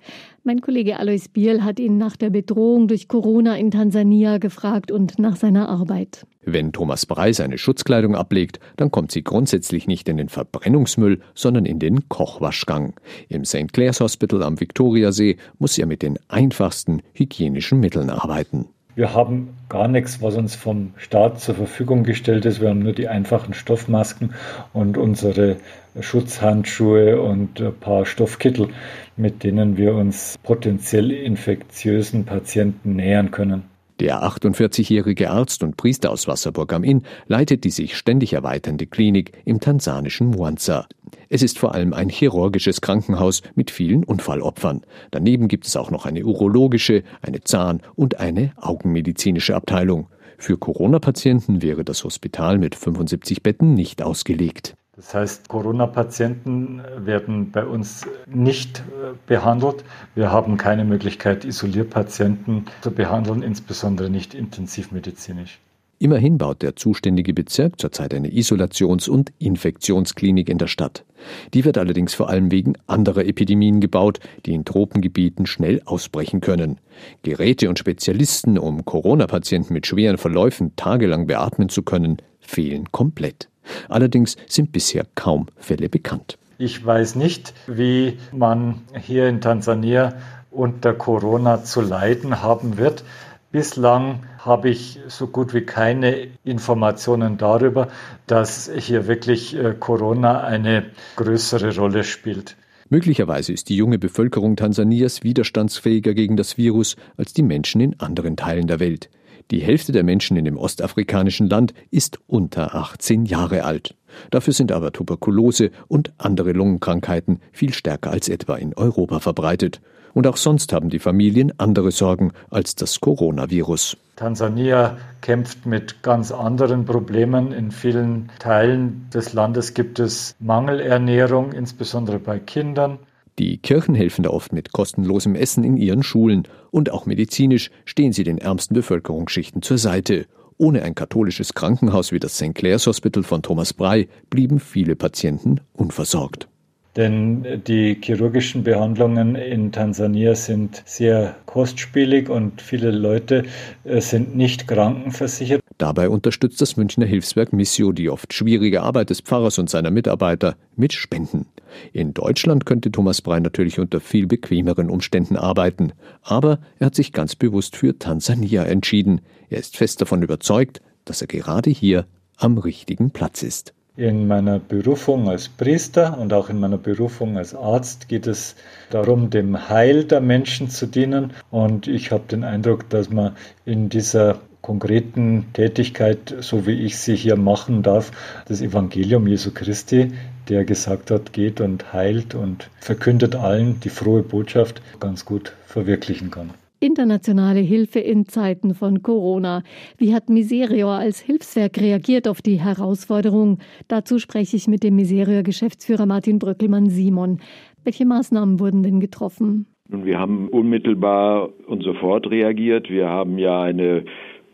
Mein 0.42 0.62
Kollege 0.62 0.98
Alois 0.98 1.28
Biel 1.30 1.62
hat 1.62 1.78
ihn 1.78 1.98
nach 1.98 2.16
der 2.16 2.30
Bedrohung 2.30 2.88
durch 2.88 3.08
Corona 3.08 3.58
in 3.58 3.70
Tansania 3.70 4.38
gefragt 4.38 4.90
und 4.90 5.18
nach 5.18 5.36
seiner 5.36 5.68
Arbeit. 5.68 6.26
Wenn 6.46 6.72
Thomas 6.72 7.04
Brei 7.04 7.34
seine 7.34 7.58
Schutzkleidung 7.58 8.14
ablegt, 8.14 8.58
dann 8.78 8.90
kommt 8.90 9.12
sie 9.12 9.22
grundsätzlich 9.22 9.86
nicht 9.86 10.08
in 10.08 10.16
den 10.16 10.30
Verbrennungsmüll, 10.30 11.20
sondern 11.34 11.66
in 11.66 11.78
den 11.78 12.08
Kochwaschgang. 12.08 12.94
Im 13.28 13.44
St. 13.44 13.70
Clair's 13.74 14.00
Hospital 14.00 14.42
am 14.44 14.58
Viktoriasee 14.58 15.36
muss 15.58 15.76
er 15.76 15.84
mit 15.84 16.00
den 16.00 16.18
einfachsten 16.28 17.02
hygienischen 17.12 17.80
Mitteln 17.80 18.08
arbeiten. 18.08 18.70
Wir 18.96 19.12
haben 19.12 19.50
gar 19.68 19.88
nichts, 19.88 20.22
was 20.22 20.36
uns 20.36 20.54
vom 20.54 20.94
Staat 20.96 21.38
zur 21.38 21.54
Verfügung 21.54 22.02
gestellt 22.02 22.46
ist. 22.46 22.62
Wir 22.62 22.70
haben 22.70 22.78
nur 22.78 22.94
die 22.94 23.08
einfachen 23.08 23.52
Stoffmasken 23.52 24.32
und 24.72 24.96
unsere 24.96 25.58
Schutzhandschuhe 26.00 27.20
und 27.20 27.60
ein 27.60 27.74
paar 27.74 28.06
Stoffkittel, 28.06 28.70
mit 29.18 29.44
denen 29.44 29.76
wir 29.76 29.94
uns 29.94 30.38
potenziell 30.42 31.10
infektiösen 31.10 32.24
Patienten 32.24 32.96
nähern 32.96 33.32
können. 33.32 33.64
Der 33.98 34.22
48-jährige 34.22 35.30
Arzt 35.30 35.62
und 35.62 35.78
Priester 35.78 36.10
aus 36.10 36.28
Wasserburg 36.28 36.72
am 36.74 36.84
Inn 36.84 37.02
leitet 37.26 37.64
die 37.64 37.70
sich 37.70 37.96
ständig 37.96 38.34
erweiternde 38.34 38.86
Klinik 38.86 39.32
im 39.46 39.58
tansanischen 39.58 40.28
Mwanza. 40.28 40.86
Es 41.30 41.42
ist 41.42 41.58
vor 41.58 41.74
allem 41.74 41.94
ein 41.94 42.10
chirurgisches 42.10 42.82
Krankenhaus 42.82 43.42
mit 43.54 43.70
vielen 43.70 44.04
Unfallopfern. 44.04 44.82
Daneben 45.12 45.48
gibt 45.48 45.66
es 45.66 45.76
auch 45.76 45.90
noch 45.90 46.04
eine 46.04 46.24
urologische, 46.24 47.04
eine 47.22 47.40
Zahn- 47.40 47.80
und 47.94 48.20
eine 48.20 48.52
augenmedizinische 48.56 49.56
Abteilung. 49.56 50.08
Für 50.36 50.58
Corona-Patienten 50.58 51.62
wäre 51.62 51.82
das 51.82 52.04
Hospital 52.04 52.58
mit 52.58 52.74
75 52.74 53.42
Betten 53.42 53.72
nicht 53.72 54.02
ausgelegt. 54.02 54.76
Das 54.96 55.12
heißt, 55.12 55.48
Corona-Patienten 55.48 56.80
werden 56.96 57.50
bei 57.50 57.66
uns 57.66 58.06
nicht 58.26 58.78
äh, 58.78 59.12
behandelt. 59.26 59.84
Wir 60.14 60.32
haben 60.32 60.56
keine 60.56 60.86
Möglichkeit, 60.86 61.44
Isolierpatienten 61.44 62.64
zu 62.80 62.90
behandeln, 62.90 63.42
insbesondere 63.42 64.08
nicht 64.08 64.32
intensivmedizinisch. 64.32 65.60
Immerhin 65.98 66.38
baut 66.38 66.62
der 66.62 66.76
zuständige 66.76 67.34
Bezirk 67.34 67.78
zurzeit 67.78 68.14
eine 68.14 68.28
Isolations- 68.28 69.08
und 69.08 69.32
Infektionsklinik 69.38 70.48
in 70.48 70.58
der 70.58 70.66
Stadt. 70.66 71.04
Die 71.52 71.64
wird 71.64 71.76
allerdings 71.76 72.14
vor 72.14 72.30
allem 72.30 72.50
wegen 72.50 72.74
anderer 72.86 73.24
Epidemien 73.24 73.80
gebaut, 73.80 74.20
die 74.46 74.54
in 74.54 74.64
Tropengebieten 74.64 75.46
schnell 75.46 75.82
ausbrechen 75.84 76.40
können. 76.40 76.78
Geräte 77.22 77.68
und 77.68 77.78
Spezialisten, 77.78 78.58
um 78.58 78.84
Corona-Patienten 78.84 79.74
mit 79.74 79.86
schweren 79.86 80.18
Verläufen 80.18 80.74
tagelang 80.76 81.26
beatmen 81.26 81.68
zu 81.68 81.82
können, 81.82 82.18
fehlen 82.40 82.92
komplett. 82.92 83.48
Allerdings 83.88 84.36
sind 84.46 84.72
bisher 84.72 85.06
kaum 85.14 85.46
Fälle 85.56 85.88
bekannt. 85.88 86.38
Ich 86.58 86.84
weiß 86.84 87.16
nicht, 87.16 87.52
wie 87.66 88.18
man 88.32 88.80
hier 88.98 89.28
in 89.28 89.40
Tansania 89.40 90.14
unter 90.50 90.94
Corona 90.94 91.64
zu 91.64 91.82
leiden 91.82 92.42
haben 92.42 92.78
wird. 92.78 93.04
Bislang 93.52 94.24
habe 94.38 94.70
ich 94.70 95.00
so 95.08 95.26
gut 95.26 95.54
wie 95.54 95.62
keine 95.62 96.28
Informationen 96.44 97.36
darüber, 97.36 97.88
dass 98.26 98.70
hier 98.74 99.06
wirklich 99.06 99.56
äh, 99.56 99.74
Corona 99.78 100.40
eine 100.40 100.86
größere 101.16 101.76
Rolle 101.76 102.04
spielt. 102.04 102.56
Möglicherweise 102.88 103.52
ist 103.52 103.68
die 103.68 103.76
junge 103.76 103.98
Bevölkerung 103.98 104.56
Tansanias 104.56 105.24
widerstandsfähiger 105.24 106.14
gegen 106.14 106.36
das 106.36 106.56
Virus 106.56 106.96
als 107.16 107.32
die 107.32 107.42
Menschen 107.42 107.80
in 107.80 107.98
anderen 107.98 108.36
Teilen 108.36 108.68
der 108.68 108.78
Welt. 108.78 109.10
Die 109.52 109.60
Hälfte 109.60 109.92
der 109.92 110.02
Menschen 110.02 110.36
in 110.36 110.44
dem 110.44 110.56
ostafrikanischen 110.56 111.48
Land 111.48 111.72
ist 111.90 112.18
unter 112.26 112.74
18 112.74 113.26
Jahre 113.26 113.62
alt. 113.64 113.94
Dafür 114.30 114.52
sind 114.52 114.72
aber 114.72 114.92
Tuberkulose 114.92 115.70
und 115.86 116.12
andere 116.18 116.52
Lungenkrankheiten 116.52 117.40
viel 117.52 117.72
stärker 117.72 118.10
als 118.10 118.28
etwa 118.28 118.56
in 118.56 118.74
Europa 118.74 119.20
verbreitet. 119.20 119.80
Und 120.14 120.26
auch 120.26 120.36
sonst 120.38 120.72
haben 120.72 120.88
die 120.88 120.98
Familien 120.98 121.52
andere 121.58 121.90
Sorgen 121.90 122.32
als 122.50 122.74
das 122.74 123.00
Coronavirus. 123.00 123.98
Tansania 124.16 124.96
kämpft 125.20 125.66
mit 125.66 126.02
ganz 126.02 126.32
anderen 126.32 126.86
Problemen. 126.86 127.52
In 127.52 127.70
vielen 127.70 128.30
Teilen 128.38 129.10
des 129.12 129.34
Landes 129.34 129.74
gibt 129.74 129.98
es 129.98 130.34
Mangelernährung, 130.40 131.52
insbesondere 131.52 132.18
bei 132.18 132.38
Kindern. 132.38 132.98
Die 133.38 133.58
Kirchen 133.58 133.94
helfen 133.94 134.22
da 134.22 134.30
oft 134.30 134.52
mit 134.52 134.72
kostenlosem 134.72 135.34
Essen 135.34 135.62
in 135.62 135.76
ihren 135.76 136.02
Schulen 136.02 136.48
und 136.70 136.90
auch 136.90 137.04
medizinisch 137.04 137.70
stehen 137.84 138.12
sie 138.12 138.24
den 138.24 138.38
ärmsten 138.38 138.74
Bevölkerungsschichten 138.74 139.60
zur 139.60 139.76
Seite. 139.76 140.26
Ohne 140.56 140.82
ein 140.82 140.94
katholisches 140.94 141.52
Krankenhaus 141.52 142.12
wie 142.12 142.18
das 142.18 142.36
St. 142.36 142.54
Clair's 142.54 142.86
Hospital 142.86 143.24
von 143.24 143.42
Thomas 143.42 143.74
Brey 143.74 144.08
blieben 144.30 144.58
viele 144.58 144.96
Patienten 144.96 145.60
unversorgt. 145.74 146.48
Denn 146.96 147.62
die 147.66 147.98
chirurgischen 148.00 148.64
Behandlungen 148.64 149.36
in 149.36 149.70
Tansania 149.70 150.34
sind 150.34 150.82
sehr 150.86 151.36
kostspielig 151.44 152.30
und 152.30 152.62
viele 152.62 152.90
Leute 152.90 153.44
äh, 153.84 154.00
sind 154.00 154.34
nicht 154.34 154.66
krankenversichert. 154.66 155.60
Dabei 155.76 156.08
unterstützt 156.08 156.60
das 156.62 156.78
Münchner 156.78 157.04
Hilfswerk 157.04 157.52
Missio 157.52 157.92
die 157.92 158.08
oft 158.08 158.32
schwierige 158.32 158.80
Arbeit 158.80 159.10
des 159.10 159.20
Pfarrers 159.20 159.58
und 159.58 159.68
seiner 159.68 159.90
Mitarbeiter 159.90 160.56
mit 160.74 160.94
Spenden. 160.94 161.46
In 161.92 162.14
Deutschland 162.14 162.64
könnte 162.64 162.90
Thomas 162.90 163.20
Brei 163.20 163.40
natürlich 163.40 163.78
unter 163.78 164.00
viel 164.00 164.26
bequemeren 164.26 164.88
Umständen 164.88 165.36
arbeiten, 165.36 165.92
aber 166.22 166.60
er 166.78 166.86
hat 166.86 166.94
sich 166.94 167.12
ganz 167.12 167.36
bewusst 167.36 167.76
für 167.76 167.98
Tansania 167.98 168.64
entschieden. 168.64 169.20
Er 169.50 169.58
ist 169.58 169.76
fest 169.76 170.00
davon 170.00 170.22
überzeugt, 170.22 170.80
dass 171.04 171.20
er 171.20 171.28
gerade 171.28 171.68
hier 171.68 172.06
am 172.38 172.56
richtigen 172.56 173.10
Platz 173.10 173.42
ist. 173.42 173.75
In 173.96 174.26
meiner 174.26 174.58
Berufung 174.58 175.30
als 175.30 175.48
Priester 175.48 176.18
und 176.18 176.34
auch 176.34 176.50
in 176.50 176.60
meiner 176.60 176.76
Berufung 176.76 177.38
als 177.38 177.54
Arzt 177.54 178.08
geht 178.08 178.26
es 178.26 178.54
darum, 178.90 179.30
dem 179.30 179.70
Heil 179.70 180.04
der 180.04 180.20
Menschen 180.20 180.68
zu 180.68 180.84
dienen. 180.84 181.32
Und 181.50 181.88
ich 181.88 182.12
habe 182.12 182.24
den 182.28 182.44
Eindruck, 182.44 182.90
dass 182.90 183.08
man 183.08 183.34
in 183.64 183.88
dieser 183.88 184.38
konkreten 184.60 185.46
Tätigkeit, 185.54 186.34
so 186.40 186.66
wie 186.66 186.84
ich 186.84 186.98
sie 186.98 187.16
hier 187.16 187.36
machen 187.36 187.82
darf, 187.82 188.10
das 188.46 188.60
Evangelium 188.60 189.26
Jesu 189.28 189.50
Christi, 189.54 190.12
der 190.50 190.66
gesagt 190.66 191.10
hat, 191.10 191.32
geht 191.32 191.62
und 191.62 191.94
heilt 191.94 192.34
und 192.34 192.68
verkündet 192.80 193.34
allen 193.34 193.80
die 193.80 193.88
frohe 193.88 194.22
Botschaft, 194.22 194.82
ganz 195.00 195.24
gut 195.24 195.54
verwirklichen 195.66 196.30
kann. 196.30 196.50
Internationale 196.80 197.60
Hilfe 197.60 198.00
in 198.00 198.26
Zeiten 198.26 198.74
von 198.74 199.02
Corona. 199.02 199.62
Wie 199.98 200.14
hat 200.14 200.28
Miserior 200.28 200.92
als 200.92 201.20
Hilfswerk 201.20 201.78
reagiert 201.78 202.28
auf 202.28 202.42
die 202.42 202.60
Herausforderung? 202.60 203.58
Dazu 203.88 204.18
spreche 204.18 204.56
ich 204.56 204.68
mit 204.68 204.82
dem 204.82 204.96
Miserior-Geschäftsführer 204.96 206.06
Martin 206.06 206.38
Bröckelmann-Simon. 206.38 207.40
Welche 207.84 208.06
Maßnahmen 208.06 208.60
wurden 208.60 208.82
denn 208.82 209.00
getroffen? 209.00 209.66
wir 209.88 210.18
haben 210.18 210.48
unmittelbar 210.48 211.50
und 211.68 211.82
sofort 211.82 212.28
reagiert. 212.28 212.90
Wir 212.90 213.08
haben 213.08 213.38
ja 213.38 213.62
eine 213.62 214.04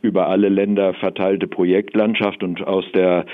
über 0.02 0.28
alle 0.28 0.48
Länder 0.48 0.94
verteilte 0.94 1.46
Projektlandschaft 1.46 2.42
und 2.42 2.66
aus 2.66 2.84
der 2.92 3.24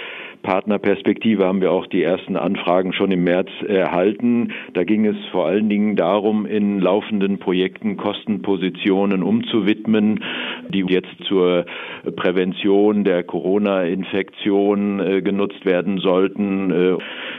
Partnerperspektive 0.49 1.45
haben 1.45 1.61
wir 1.61 1.71
auch 1.73 1.87
die 1.89 2.03
ersten 2.03 2.35
Anfragen 2.35 2.95
schon 2.95 3.11
im 3.11 3.23
März 3.23 3.51
erhalten. 3.67 4.55
Da 4.73 4.83
ging 4.85 5.05
es 5.05 5.17
vor 5.31 5.45
allen 5.45 5.69
Dingen 5.69 5.95
darum, 5.95 6.47
in 6.47 6.81
laufenden 6.81 7.39
Projekten 7.39 7.99
Kostenpositionen 7.99 9.23
umzuwidmen, 9.23 10.25
die 10.71 10.87
jetzt 10.89 11.15
zur 11.25 11.67
Prävention 12.17 13.05
der 13.05 13.25
Corona-Infektion 13.25 15.01
äh, 15.01 15.21
genutzt 15.21 15.67
werden 15.67 15.99
sollten. 15.99 16.71
Äh, 16.71 16.97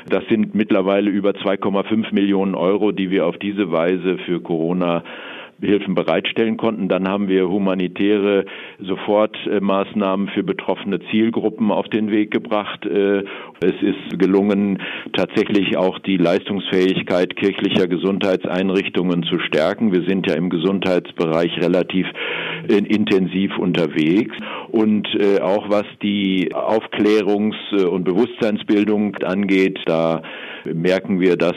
das 0.08 0.24
sind 0.30 0.54
mittlerweile 0.54 1.10
über 1.10 1.32
2,5 1.32 2.14
Millionen 2.14 2.54
Euro, 2.54 2.92
die 2.92 3.10
wir 3.10 3.26
auf 3.26 3.40
diese 3.40 3.72
Weise 3.72 4.20
für 4.20 4.40
Corona 4.40 5.04
Hilfen 5.62 5.96
bereitstellen 5.96 6.58
konnten. 6.58 6.88
Dann 6.88 7.08
haben 7.08 7.28
wir 7.28 7.50
humanitäre 7.50 8.46
Sofortmaßnahmen 8.80 10.30
für 10.30 10.44
betroffene 10.44 11.00
Zielgruppen 11.12 11.72
auf 11.72 11.88
den 11.88 12.12
Weg 12.12 12.32
gebracht. 12.32 12.86
Äh, 13.62 13.70
es 13.70 13.76
ist 13.82 14.20
gelungen, 14.20 14.82
tatsächlich 15.14 15.78
auch 15.78 16.00
die 16.00 16.18
Leistungsfähigkeit 16.18 17.36
kirchlicher 17.36 17.88
Gesundheitseinrichtungen 17.88 19.24
zu 19.24 19.40
stärken. 19.40 19.92
Wir 19.92 20.04
sind 20.04 20.28
ja 20.28 20.36
im 20.36 20.50
Gesundheitsbereich 20.50 21.58
relativ 21.60 22.08
äh, 22.68 22.78
intensiv 22.78 23.58
unterwegs. 23.58 24.36
Und 24.70 25.08
äh, 25.16 25.40
auch 25.40 25.70
was 25.70 25.86
die 26.02 26.54
Aufklärungs- 26.54 27.84
und 27.86 28.04
Bewusstseinsbildung 28.04 29.16
angeht, 29.18 29.80
da 29.86 30.22
merken 30.66 31.20
wir, 31.20 31.38
dass 31.38 31.56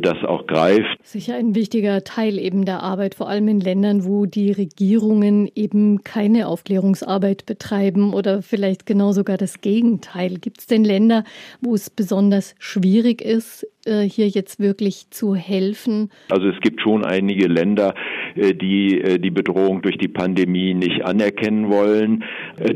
das 0.00 0.22
auch 0.24 0.46
greift. 0.46 0.98
Sicher 1.02 1.36
ein 1.36 1.54
wichtiger 1.54 2.04
Teil 2.04 2.38
eben 2.38 2.66
der 2.66 2.82
Arbeit, 2.82 3.14
vor 3.14 3.28
allem 3.28 3.48
in 3.48 3.60
Ländern, 3.60 4.04
wo 4.04 4.26
die 4.26 4.52
Regierungen 4.52 5.50
eben 5.54 6.04
keine 6.04 6.46
Aufklärungsarbeit 6.46 7.46
betreiben 7.46 8.12
oder 8.12 8.42
vielleicht 8.42 8.84
genau 8.84 9.12
sogar 9.12 9.38
das 9.38 9.62
Gegenteil. 9.62 10.36
Gibt 10.38 10.60
es 10.60 10.66
denn 10.66 10.84
Länder, 10.84 11.24
wo 11.60 11.74
es 11.74 11.90
besonders 11.90 12.54
schwierig 12.58 13.22
ist, 13.22 13.66
hier 13.86 14.28
jetzt 14.28 14.60
wirklich 14.60 15.10
zu 15.10 15.34
helfen? 15.34 16.10
Also 16.30 16.48
es 16.48 16.60
gibt 16.60 16.80
schon 16.80 17.04
einige 17.04 17.46
Länder, 17.46 17.94
äh, 18.34 18.54
die 18.54 19.00
äh, 19.00 19.18
die 19.18 19.30
Bedrohung 19.30 19.82
durch 19.82 19.98
die 19.98 20.08
Pandemie 20.08 20.74
nicht 20.74 21.04
anerkennen 21.04 21.70
wollen. 21.70 22.24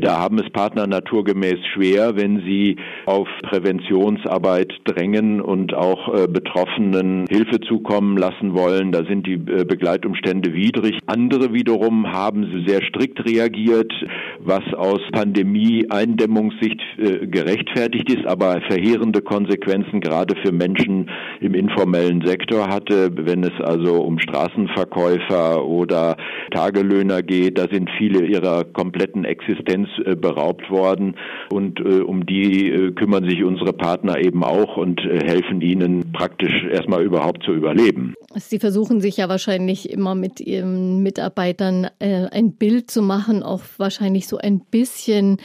Da 0.01 0.19
haben 0.19 0.39
es 0.39 0.49
Partner 0.51 0.87
naturgemäß 0.87 1.57
schwer, 1.73 2.15
wenn 2.15 2.41
sie 2.41 2.75
auf 3.05 3.27
Präventionsarbeit 3.43 4.73
drängen 4.83 5.41
und 5.41 5.73
auch 5.73 6.27
Betroffenen 6.27 7.25
Hilfe 7.29 7.59
zukommen 7.61 8.17
lassen 8.17 8.53
wollen. 8.53 8.91
Da 8.91 9.05
sind 9.05 9.25
die 9.25 9.37
Begleitumstände 9.37 10.53
widrig. 10.53 10.99
Andere 11.05 11.53
wiederum 11.53 12.11
haben 12.11 12.63
sehr 12.67 12.81
strikt 12.83 13.25
reagiert, 13.25 13.91
was 14.39 14.63
aus 14.73 14.99
Pandemie-Eindämmungssicht 15.11 16.81
gerechtfertigt 16.97 18.11
ist, 18.11 18.25
aber 18.25 18.61
verheerende 18.67 19.21
Konsequenzen 19.21 20.01
gerade 20.01 20.35
für 20.43 20.51
Menschen 20.51 20.98
im 21.39 21.53
informellen 21.53 22.25
Sektor 22.25 22.67
hatte, 22.67 23.11
wenn 23.13 23.43
es 23.43 23.53
also 23.61 24.01
um 24.01 24.19
Straßenverkäufer 24.19 25.65
oder 25.65 26.17
Tagelöhner 26.51 27.21
geht. 27.21 27.57
Da 27.57 27.65
sind 27.71 27.89
viele 27.97 28.25
ihrer 28.25 28.63
kompletten 28.63 29.25
Existenz 29.25 29.87
äh, 30.05 30.15
beraubt 30.15 30.69
worden 30.69 31.15
und 31.51 31.79
äh, 31.79 32.01
um 32.01 32.25
die 32.25 32.69
äh, 32.69 32.91
kümmern 32.91 33.29
sich 33.29 33.43
unsere 33.43 33.73
Partner 33.73 34.19
eben 34.19 34.43
auch 34.43 34.77
und 34.77 34.99
helfen 35.01 35.61
ihnen 35.61 36.11
praktisch 36.11 36.65
erstmal 36.71 37.03
überhaupt 37.03 37.43
zu 37.43 37.51
überleben. 37.51 38.15
Sie 38.35 38.59
versuchen 38.59 39.01
sich 39.01 39.17
ja 39.17 39.29
wahrscheinlich 39.29 39.89
immer 39.89 40.15
mit 40.15 40.39
Ihren 40.39 41.01
Mitarbeitern 41.01 41.87
ein 41.99 42.53
Bild 42.53 42.91
zu 42.91 43.01
machen, 43.01 43.41
auch 43.41 43.61
wahrscheinlich 43.77 44.27
so 44.27 44.37
ein 44.37 44.59
bisschen 44.59 45.37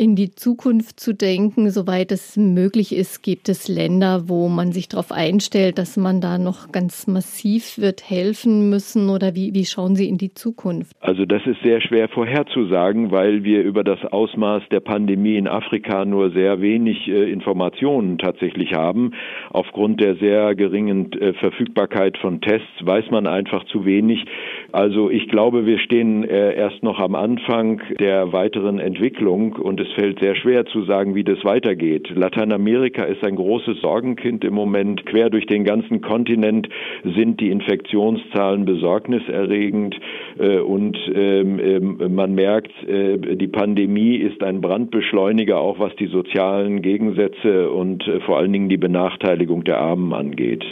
in 0.00 0.16
die 0.16 0.34
Zukunft 0.34 0.98
zu 0.98 1.12
denken. 1.12 1.68
Soweit 1.68 2.10
es 2.10 2.38
möglich 2.38 2.96
ist, 2.96 3.22
gibt 3.22 3.50
es 3.50 3.68
Länder, 3.68 4.30
wo 4.30 4.48
man 4.48 4.72
sich 4.72 4.88
darauf 4.88 5.12
einstellt, 5.12 5.76
dass 5.76 5.98
man 5.98 6.22
da 6.22 6.38
noch 6.38 6.72
ganz 6.72 7.06
massiv 7.06 7.76
wird 7.76 8.08
helfen 8.08 8.70
müssen 8.70 9.10
oder 9.10 9.34
wie, 9.34 9.52
wie 9.52 9.66
schauen 9.66 9.96
Sie 9.96 10.08
in 10.08 10.16
die 10.16 10.32
Zukunft? 10.32 10.96
Also 11.00 11.26
das 11.26 11.42
ist 11.44 11.60
sehr 11.62 11.82
schwer 11.82 12.08
vorherzusagen, 12.08 13.10
weil 13.10 13.44
wir 13.44 13.62
über 13.62 13.84
das 13.84 14.02
Ausmaß 14.02 14.62
der 14.70 14.80
Pandemie 14.80 15.36
in 15.36 15.46
Afrika 15.46 16.06
nur 16.06 16.30
sehr 16.30 16.62
wenig 16.62 17.06
äh, 17.06 17.30
Informationen 17.30 18.16
tatsächlich 18.16 18.72
haben. 18.72 19.12
Aufgrund 19.50 20.00
der 20.00 20.16
sehr 20.16 20.54
geringen 20.54 21.12
äh, 21.12 21.34
Verfügbarkeit 21.34 22.16
von 22.16 22.40
Tests 22.40 22.66
weiß 22.80 23.10
man 23.10 23.26
einfach 23.26 23.64
zu 23.64 23.84
wenig. 23.84 24.24
Also 24.72 25.10
ich 25.10 25.28
glaube, 25.28 25.66
wir 25.66 25.78
stehen 25.78 26.24
äh, 26.24 26.54
erst 26.54 26.82
noch 26.82 27.00
am 27.00 27.14
Anfang 27.14 27.82
der 27.98 28.32
weiteren 28.32 28.78
Entwicklung 28.78 29.52
und 29.52 29.78
es 29.78 29.89
fällt 29.94 30.20
sehr 30.20 30.34
schwer 30.34 30.66
zu 30.66 30.84
sagen, 30.84 31.14
wie 31.14 31.24
das 31.24 31.44
weitergeht. 31.44 32.08
Lateinamerika 32.14 33.04
ist 33.04 33.22
ein 33.24 33.36
großes 33.36 33.80
Sorgenkind 33.80 34.44
im 34.44 34.54
Moment. 34.54 35.06
Quer 35.06 35.30
durch 35.30 35.46
den 35.46 35.64
ganzen 35.64 36.00
Kontinent 36.00 36.68
sind 37.04 37.40
die 37.40 37.50
Infektionszahlen 37.50 38.64
besorgniserregend 38.64 39.96
äh, 40.38 40.58
und 40.58 40.96
ähm, 41.14 41.58
ähm, 41.58 42.14
man 42.14 42.34
merkt, 42.34 42.72
äh, 42.88 43.36
die 43.36 43.48
Pandemie 43.48 44.16
ist 44.16 44.42
ein 44.42 44.60
Brandbeschleuniger, 44.60 45.58
auch 45.58 45.78
was 45.78 45.94
die 45.96 46.06
sozialen 46.06 46.82
Gegensätze 46.82 47.70
und 47.70 48.06
äh, 48.06 48.20
vor 48.20 48.38
allen 48.38 48.52
Dingen 48.52 48.68
die 48.68 48.76
Benachteiligung 48.76 49.64
der 49.64 49.78
Armen 49.78 50.12
angeht. 50.12 50.64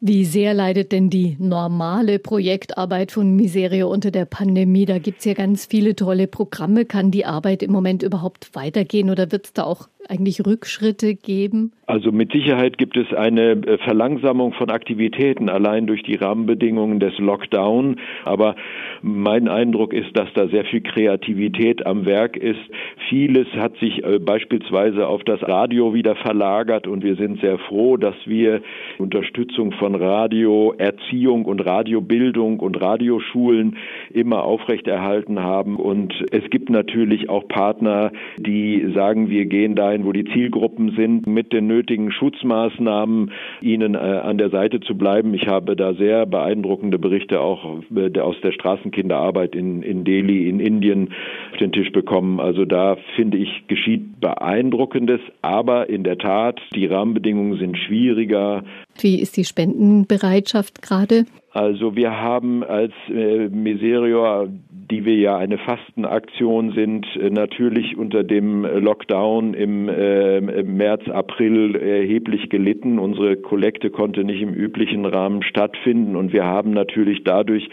Wie 0.00 0.24
sehr 0.24 0.54
leidet 0.54 0.92
denn 0.92 1.10
die 1.10 1.36
normale 1.38 2.18
Projektarbeit 2.18 3.12
von 3.12 3.34
Miserio 3.36 3.88
unter 3.88 4.10
der 4.10 4.24
Pandemie? 4.24 4.84
Da 4.84 4.98
gibt 4.98 5.20
es 5.20 5.24
ja 5.24 5.34
ganz 5.34 5.66
viele 5.66 5.94
tolle 5.96 6.26
Programme. 6.26 6.84
Kann 6.84 7.10
die 7.10 7.24
Arbeit 7.24 7.62
im 7.62 7.72
Moment 7.72 8.02
überhaupt 8.02 8.54
weitergehen 8.62 9.10
oder 9.10 9.30
wird 9.32 9.46
es 9.46 9.52
da 9.52 9.64
auch 9.64 9.88
eigentlich 10.08 10.44
Rückschritte 10.44 11.14
geben? 11.14 11.72
Also 11.86 12.12
mit 12.12 12.32
Sicherheit 12.32 12.78
gibt 12.78 12.96
es 12.96 13.12
eine 13.12 13.50
äh, 13.50 13.78
Verlangsamung 13.78 14.52
von 14.54 14.70
Aktivitäten 14.70 15.48
allein 15.48 15.86
durch 15.86 16.02
die 16.02 16.14
Rahmenbedingungen 16.14 17.00
des 17.00 17.18
Lockdown. 17.18 17.96
Aber 18.24 18.56
mein 19.02 19.48
Eindruck 19.48 19.92
ist, 19.92 20.16
dass 20.16 20.28
da 20.34 20.48
sehr 20.48 20.64
viel 20.64 20.80
Kreativität 20.80 21.84
am 21.84 22.06
Werk 22.06 22.36
ist. 22.36 22.60
Vieles 23.08 23.46
hat 23.56 23.76
sich 23.78 24.04
äh, 24.04 24.18
beispielsweise 24.18 25.06
auf 25.06 25.22
das 25.24 25.42
Radio 25.42 25.92
wieder 25.92 26.16
verlagert 26.16 26.86
und 26.86 27.04
wir 27.04 27.16
sind 27.16 27.40
sehr 27.40 27.58
froh, 27.58 27.96
dass 27.96 28.14
wir 28.24 28.62
Unterstützung 28.98 29.72
von 29.72 29.94
Radioerziehung 29.94 31.44
und 31.44 31.60
Radiobildung 31.60 32.60
und 32.60 32.80
Radioschulen 32.80 33.76
immer 34.10 34.44
aufrechterhalten 34.44 35.40
haben. 35.40 35.76
Und 35.76 36.14
es 36.30 36.48
gibt 36.50 36.70
natürlich 36.70 37.28
auch 37.28 37.46
Partner, 37.48 38.12
die 38.38 38.92
sagen, 38.94 39.28
wir 39.28 39.46
gehen 39.46 39.74
dahin, 39.92 40.06
wo 40.06 40.12
die 40.12 40.24
Zielgruppen 40.24 40.94
sind, 40.96 41.26
mit 41.26 41.52
den 41.52 41.66
nötigen 41.66 42.10
Schutzmaßnahmen 42.10 43.30
ihnen 43.60 43.94
äh, 43.94 43.98
an 43.98 44.38
der 44.38 44.50
Seite 44.50 44.80
zu 44.80 44.96
bleiben. 44.96 45.34
Ich 45.34 45.46
habe 45.46 45.76
da 45.76 45.94
sehr 45.94 46.26
beeindruckende 46.26 46.98
Berichte 46.98 47.40
auch 47.40 47.82
äh, 47.94 48.18
aus 48.18 48.36
der 48.42 48.52
Straßenkinderarbeit 48.52 49.54
in, 49.54 49.82
in 49.82 50.04
Delhi, 50.04 50.48
in 50.48 50.60
Indien 50.60 51.10
auf 51.52 51.58
den 51.58 51.72
Tisch 51.72 51.92
bekommen. 51.92 52.40
Also 52.40 52.64
da 52.64 52.96
finde 53.16 53.36
ich, 53.36 53.64
geschieht 53.68 54.20
beeindruckendes, 54.20 55.20
aber 55.42 55.88
in 55.88 56.04
der 56.04 56.18
Tat, 56.18 56.60
die 56.74 56.86
Rahmenbedingungen 56.86 57.58
sind 57.58 57.76
schwieriger. 57.76 58.64
Wie 59.00 59.20
ist 59.20 59.36
die 59.36 59.44
Spendenbereitschaft 59.44 60.82
gerade? 60.82 61.24
Also 61.54 61.96
wir 61.96 62.18
haben 62.18 62.64
als 62.64 62.94
äh, 63.10 63.48
Miserior, 63.48 64.48
die 64.70 65.04
wir 65.04 65.16
ja 65.16 65.36
eine 65.36 65.58
Fastenaktion 65.58 66.72
sind, 66.72 67.06
äh, 67.16 67.28
natürlich 67.28 67.98
unter 67.98 68.24
dem 68.24 68.64
Lockdown 68.64 69.52
im 69.52 69.86
äh, 69.86 70.40
März, 70.40 71.10
April 71.10 71.76
erheblich 71.76 72.48
gelitten. 72.48 72.98
Unsere 72.98 73.36
Kollekte 73.36 73.90
konnte 73.90 74.24
nicht 74.24 74.40
im 74.40 74.54
üblichen 74.54 75.04
Rahmen 75.04 75.42
stattfinden 75.42 76.16
und 76.16 76.32
wir 76.32 76.44
haben 76.44 76.70
natürlich 76.70 77.22
dadurch 77.22 77.68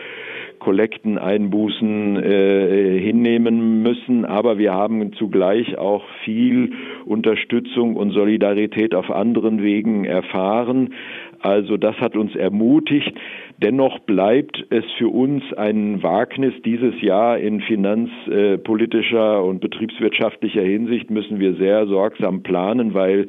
Kollekteneinbußen 0.59 2.17
äh, 2.17 2.99
hinnehmen 2.99 3.81
müssen, 3.81 4.25
aber 4.25 4.57
wir 4.57 4.73
haben 4.73 5.13
zugleich 5.13 5.77
auch 5.77 6.03
viel 6.25 6.73
Unterstützung 7.05 7.95
und 7.95 8.11
Solidarität 8.11 8.93
auf 8.93 9.09
anderen 9.09 9.63
Wegen 9.63 10.03
erfahren. 10.03 10.93
Also 11.41 11.77
das 11.77 11.95
hat 11.97 12.15
uns 12.15 12.35
ermutigt. 12.35 13.11
Dennoch 13.57 13.99
bleibt 13.99 14.65
es 14.69 14.85
für 14.97 15.09
uns 15.09 15.43
ein 15.55 16.03
Wagnis. 16.03 16.53
Dieses 16.65 17.01
Jahr 17.01 17.37
in 17.37 17.61
finanzpolitischer 17.61 19.43
und 19.43 19.59
betriebswirtschaftlicher 19.61 20.61
Hinsicht 20.61 21.09
müssen 21.09 21.39
wir 21.39 21.55
sehr 21.55 21.87
sorgsam 21.87 22.43
planen, 22.43 22.93
weil 22.93 23.27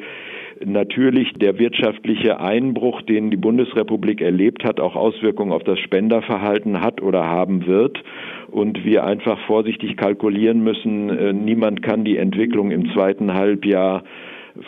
natürlich 0.65 1.33
der 1.35 1.59
wirtschaftliche 1.59 2.41
Einbruch, 2.41 3.03
den 3.03 3.31
die 3.31 3.37
Bundesrepublik 3.37 4.21
erlebt 4.21 4.65
hat, 4.65 4.79
auch 4.79 4.95
Auswirkungen 4.95 5.53
auf 5.53 5.65
das 5.65 5.79
Spenderverhalten 5.79 6.81
hat 6.81 7.01
oder 7.01 7.27
haben 7.27 7.67
wird 7.67 8.03
und 8.51 8.85
wir 8.85 9.05
einfach 9.05 9.39
vorsichtig 9.47 9.97
kalkulieren 9.97 10.63
müssen. 10.63 11.11
Äh, 11.11 11.33
niemand 11.33 11.83
kann 11.83 12.05
die 12.05 12.19
Entwicklung 12.19 12.71
im 12.71 12.93
zweiten 12.93 13.35
Halbjahr 13.35 14.03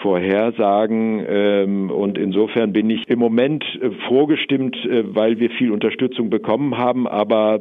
vorhersagen. 0.00 1.24
Ähm, 1.28 1.90
und 1.90 2.18
insofern 2.18 2.72
bin 2.72 2.90
ich 2.90 3.08
im 3.08 3.18
Moment 3.18 3.64
äh, 3.80 3.90
vorgestimmt, 4.08 4.76
äh, 4.84 5.14
weil 5.14 5.38
wir 5.38 5.50
viel 5.50 5.70
Unterstützung 5.70 6.30
bekommen 6.30 6.78
haben, 6.78 7.06
aber 7.06 7.60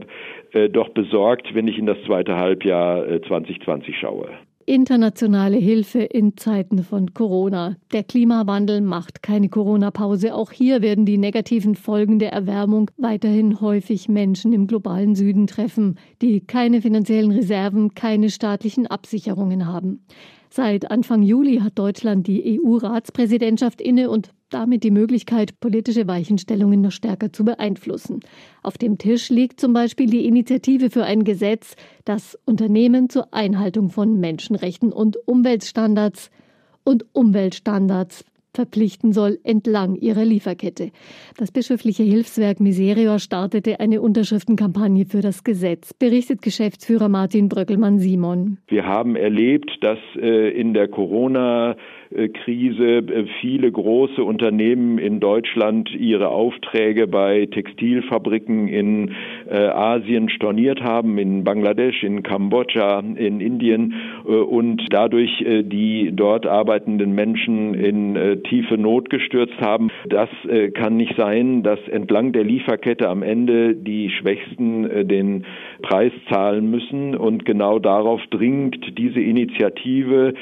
äh, 0.52 0.70
doch 0.70 0.89
besorgt, 0.89 1.54
wenn 1.54 1.67
ich 1.67 1.78
in 1.78 1.86
das 1.86 1.98
zweite 2.06 2.38
Halbjahr 2.38 3.06
2020 3.28 3.98
schaue. 3.98 4.30
Internationale 4.65 5.58
Hilfe 5.58 6.00
in 6.00 6.38
Zeiten 6.38 6.84
von 6.84 7.13
Corona. 7.13 7.76
Der 7.91 8.04
Klimawandel 8.04 8.82
macht 8.82 9.24
keine 9.24 9.50
Corona-Pause. 9.50 10.36
Auch 10.36 10.52
hier 10.52 10.82
werden 10.82 11.06
die 11.06 11.17
negativen 11.17 11.76
Folgen 11.76 12.20
der 12.20 12.32
Erwärmung 12.32 12.91
weiterhin 12.98 13.60
häufig 13.60 14.08
Menschen 14.08 14.54
im 14.54 14.67
globalen 14.67 15.15
Süden 15.15 15.48
treffen, 15.48 15.98
die 16.22 16.41
keine 16.41 16.82
finanziellen 16.82 17.32
Reserven, 17.32 17.96
keine 17.96 18.30
staatlichen 18.30 18.88
Absicherungen 18.88 19.65
haben. 19.65 20.06
Seit 20.54 20.92
Anfang 20.92 21.24
Juli 21.24 21.60
hat 21.60 21.80
Deutschland 21.80 22.28
die 22.28 22.60
EU-Ratspräsidentschaft 22.60 23.80
inne 23.80 24.10
und 24.10 24.32
damit 24.50 24.84
die 24.84 24.92
Möglichkeit, 24.92 25.58
politische 25.62 26.10
Weichenstellungen 26.10 26.82
noch 26.82 26.92
stärker 26.92 27.32
zu 27.32 27.46
beeinflussen. 27.46 28.20
Auf 28.62 28.78
dem 28.78 28.98
Tisch 28.98 29.30
liegt 29.30 29.62
zum 29.62 29.72
Beispiel 29.72 30.08
die 30.08 30.26
Initiative 30.26 30.90
für 30.90 31.06
ein 31.06 31.24
Gesetz, 31.24 31.78
das 32.04 32.38
Unternehmen 32.44 33.10
zur 33.10 33.34
Einhaltung 33.34 33.92
von 33.92 34.20
Menschenrechten 34.20 34.92
und 34.92 35.16
Umweltstandards 35.26 36.32
und 36.84 37.06
Umweltstandards 37.14 38.26
verpflichten 38.54 39.14
soll 39.14 39.40
entlang 39.44 39.96
ihrer 39.96 40.26
Lieferkette. 40.26 40.92
Das 41.38 41.52
bischöfliche 41.52 42.04
Hilfswerk 42.04 42.60
Miserior 42.60 43.20
startete 43.20 43.80
eine 43.80 44.02
Unterschriftenkampagne 44.02 45.06
für 45.06 45.22
das 45.22 45.44
Gesetz, 45.44 45.94
berichtet 45.94 46.42
Geschäftsführer 46.42 47.10
Martin 47.10 47.50
Bröckelmann-Simon. 47.50 48.58
Wir 48.68 48.86
haben 48.86 49.16
erlebt, 49.16 49.72
dass 49.82 50.00
äh, 50.16 50.50
in 50.50 50.74
der 50.74 50.88
Corona 50.88 51.76
Krise 52.12 52.97
äh, 52.97 53.26
viele 53.39 53.71
große 53.71 54.24
Unternehmen 54.24 54.97
in 54.97 55.19
Deutschland 55.19 55.89
ihre 55.95 56.28
Aufträge 56.30 57.08
bei 57.08 57.45
Textilfabriken 57.45 58.67
in 58.67 59.12
äh, 59.50 59.56
Asien 59.56 60.30
storniert 60.30 60.82
haben, 60.82 61.17
in 61.17 61.43
Bangladesch, 61.43 62.04
in 62.04 62.21
Kambodscha, 62.24 63.00
in 63.00 63.39
Indien 63.39 63.93
äh, 64.26 64.32
und 64.32 64.82
dadurch 64.89 65.32
die 65.41 66.12
dort 66.13 66.45
arbeitenden 66.45 67.13
Menschen 67.13 67.74
in 67.74 68.43
tiefe 68.43 68.78
Not 68.78 69.10
gestürzt 69.10 69.60
haben. 69.62 69.89
Das 70.08 70.30
kann 70.74 70.97
nicht 70.97 71.15
sein, 71.17 71.63
dass 71.63 71.80
entlang 71.88 72.32
der 72.32 72.43
Lieferkette 72.43 73.08
am 73.08 73.24
Ende 73.24 73.76
die 73.76 74.10
Schwächsten 74.10 75.08
den 75.08 75.45
Preis 75.82 76.12
zahlen 76.30 76.69
müssen 76.69 77.15
und 77.15 77.45
genau 77.45 77.80
darauf 77.80 78.21
dringt 78.30 78.97
diese 78.97 79.19
Initiative, 79.19 80.34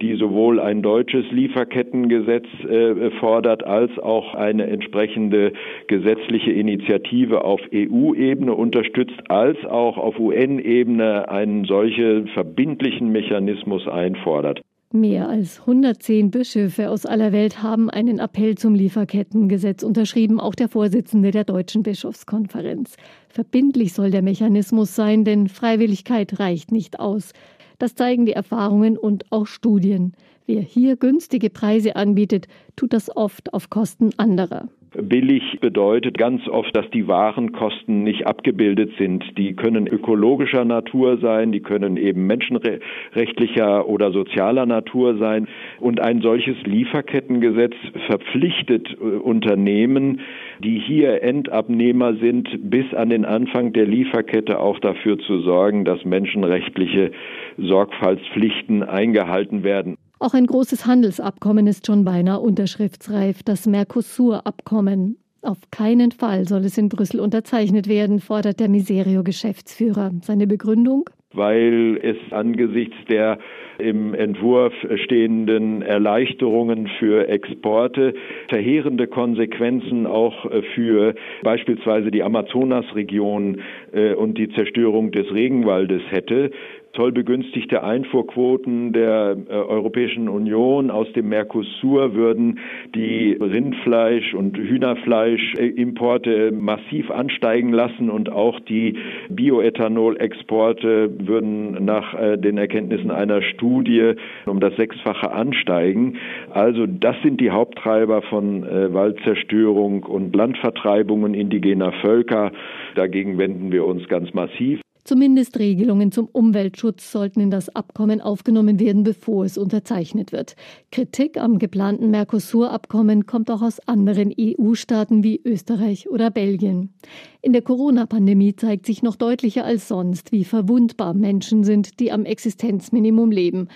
die 0.00 0.16
sowohl 0.16 0.60
ein 0.60 0.82
deutsches 0.82 1.24
Lieferkettengesetz 1.30 2.46
äh, 2.64 3.10
fordert 3.20 3.64
als 3.64 3.96
auch 3.98 4.34
eine 4.34 4.66
entsprechende 4.66 5.52
gesetzliche 5.86 6.52
Initiative 6.52 7.44
auf 7.44 7.60
EU-Ebene 7.72 8.54
unterstützt, 8.54 9.20
als 9.28 9.58
auch 9.64 9.98
auf 9.98 10.18
UN-Ebene 10.18 11.28
einen 11.28 11.64
solchen 11.64 12.28
verbindlichen 12.28 13.10
Mechanismus 13.10 13.86
einfordert. 13.86 14.60
Mehr 14.90 15.28
als 15.28 15.60
110 15.60 16.30
Bischöfe 16.30 16.88
aus 16.88 17.04
aller 17.04 17.30
Welt 17.30 17.62
haben 17.62 17.90
einen 17.90 18.20
Appell 18.20 18.56
zum 18.56 18.74
Lieferkettengesetz 18.74 19.82
unterschrieben, 19.82 20.40
auch 20.40 20.54
der 20.54 20.70
Vorsitzende 20.70 21.30
der 21.30 21.44
Deutschen 21.44 21.82
Bischofskonferenz. 21.82 22.96
Verbindlich 23.28 23.92
soll 23.92 24.10
der 24.10 24.22
Mechanismus 24.22 24.94
sein, 24.96 25.24
denn 25.24 25.48
Freiwilligkeit 25.48 26.40
reicht 26.40 26.72
nicht 26.72 27.00
aus. 27.00 27.34
Das 27.78 27.94
zeigen 27.94 28.26
die 28.26 28.32
Erfahrungen 28.32 28.98
und 28.98 29.30
auch 29.30 29.46
Studien. 29.46 30.14
Wer 30.46 30.62
hier 30.62 30.96
günstige 30.96 31.50
Preise 31.50 31.96
anbietet, 31.96 32.48
tut 32.74 32.92
das 32.92 33.14
oft 33.14 33.54
auf 33.54 33.70
Kosten 33.70 34.10
anderer. 34.16 34.68
Billig 35.00 35.60
bedeutet 35.60 36.18
ganz 36.18 36.48
oft, 36.48 36.76
dass 36.76 36.90
die 36.90 37.06
Warenkosten 37.06 38.02
nicht 38.02 38.26
abgebildet 38.26 38.92
sind. 38.98 39.24
Die 39.38 39.54
können 39.54 39.86
ökologischer 39.86 40.64
Natur 40.64 41.18
sein, 41.18 41.52
die 41.52 41.60
können 41.60 41.96
eben 41.96 42.26
menschenrechtlicher 42.26 43.88
oder 43.88 44.10
sozialer 44.10 44.66
Natur 44.66 45.16
sein. 45.18 45.46
Und 45.78 46.00
ein 46.00 46.20
solches 46.20 46.56
Lieferkettengesetz 46.64 47.74
verpflichtet 48.06 48.88
äh, 49.00 49.04
Unternehmen, 49.04 50.20
die 50.58 50.78
hier 50.78 51.22
Endabnehmer 51.22 52.14
sind, 52.14 52.48
bis 52.68 52.92
an 52.92 53.10
den 53.10 53.24
Anfang 53.24 53.72
der 53.72 53.86
Lieferkette 53.86 54.58
auch 54.58 54.80
dafür 54.80 55.18
zu 55.18 55.40
sorgen, 55.42 55.84
dass 55.84 56.04
menschenrechtliche 56.04 57.12
Sorgfaltspflichten 57.56 58.82
eingehalten 58.82 59.62
werden. 59.62 59.96
Auch 60.20 60.34
ein 60.34 60.46
großes 60.46 60.86
Handelsabkommen 60.86 61.68
ist 61.68 61.86
schon 61.86 62.04
beinahe 62.04 62.40
unterschriftsreif, 62.40 63.44
das 63.44 63.66
Mercosur-Abkommen. 63.66 65.16
Auf 65.42 65.58
keinen 65.70 66.10
Fall 66.10 66.48
soll 66.48 66.64
es 66.64 66.76
in 66.76 66.88
Brüssel 66.88 67.20
unterzeichnet 67.20 67.88
werden, 67.88 68.18
fordert 68.18 68.58
der 68.58 68.68
Miserio-Geschäftsführer. 68.68 70.10
Seine 70.22 70.48
Begründung? 70.48 71.08
Weil 71.32 72.00
es 72.02 72.16
angesichts 72.32 72.96
der 73.08 73.38
im 73.78 74.12
Entwurf 74.12 74.72
stehenden 75.04 75.82
Erleichterungen 75.82 76.88
für 76.98 77.28
Exporte 77.28 78.14
verheerende 78.48 79.06
Konsequenzen 79.06 80.06
auch 80.06 80.50
für 80.74 81.14
beispielsweise 81.42 82.10
die 82.10 82.24
Amazonasregion 82.24 83.60
äh, 83.92 84.14
und 84.14 84.36
die 84.36 84.48
Zerstörung 84.48 85.12
des 85.12 85.32
Regenwaldes 85.32 86.02
hätte 86.10 86.50
zollbegünstigte 86.98 87.84
Einfuhrquoten 87.84 88.92
der 88.92 89.36
äh, 89.48 89.52
Europäischen 89.52 90.28
Union 90.28 90.90
aus 90.90 91.06
dem 91.12 91.28
Mercosur 91.28 92.14
würden 92.14 92.58
die 92.92 93.36
Rindfleisch- 93.38 94.34
und 94.34 94.58
Hühnerfleischimporte 94.58 96.50
massiv 96.50 97.12
ansteigen 97.12 97.72
lassen 97.72 98.10
und 98.10 98.32
auch 98.32 98.58
die 98.58 98.96
Bioethanolexporte 99.28 101.10
würden 101.24 101.84
nach 101.84 102.14
äh, 102.14 102.36
den 102.36 102.58
Erkenntnissen 102.58 103.12
einer 103.12 103.42
Studie 103.42 104.14
um 104.46 104.58
das 104.58 104.74
Sechsfache 104.74 105.30
ansteigen. 105.30 106.16
Also 106.50 106.86
das 106.86 107.14
sind 107.22 107.40
die 107.40 107.52
Haupttreiber 107.52 108.22
von 108.22 108.64
äh, 108.64 108.92
Waldzerstörung 108.92 110.02
und 110.02 110.34
Landvertreibungen 110.34 111.34
indigener 111.34 111.92
Völker. 112.02 112.50
Dagegen 112.96 113.38
wenden 113.38 113.70
wir 113.70 113.84
uns 113.86 114.08
ganz 114.08 114.34
massiv. 114.34 114.80
Zumindest 115.08 115.58
Regelungen 115.58 116.12
zum 116.12 116.26
Umweltschutz 116.26 117.10
sollten 117.10 117.40
in 117.40 117.50
das 117.50 117.74
Abkommen 117.74 118.20
aufgenommen 118.20 118.78
werden, 118.78 119.04
bevor 119.04 119.46
es 119.46 119.56
unterzeichnet 119.56 120.32
wird. 120.32 120.54
Kritik 120.92 121.38
am 121.38 121.58
geplanten 121.58 122.10
Mercosur-Abkommen 122.10 123.24
kommt 123.24 123.50
auch 123.50 123.62
aus 123.62 123.80
anderen 123.88 124.34
EU-Staaten 124.38 125.22
wie 125.22 125.40
Österreich 125.42 126.10
oder 126.10 126.30
Belgien. 126.30 126.92
In 127.40 127.54
der 127.54 127.62
Corona-Pandemie 127.62 128.54
zeigt 128.54 128.84
sich 128.84 129.02
noch 129.02 129.16
deutlicher 129.16 129.64
als 129.64 129.88
sonst, 129.88 130.30
wie 130.30 130.44
verwundbar 130.44 131.14
Menschen 131.14 131.64
sind, 131.64 132.00
die 132.00 132.12
am 132.12 132.26
Existenzminimum 132.26 133.30
leben. 133.30 133.68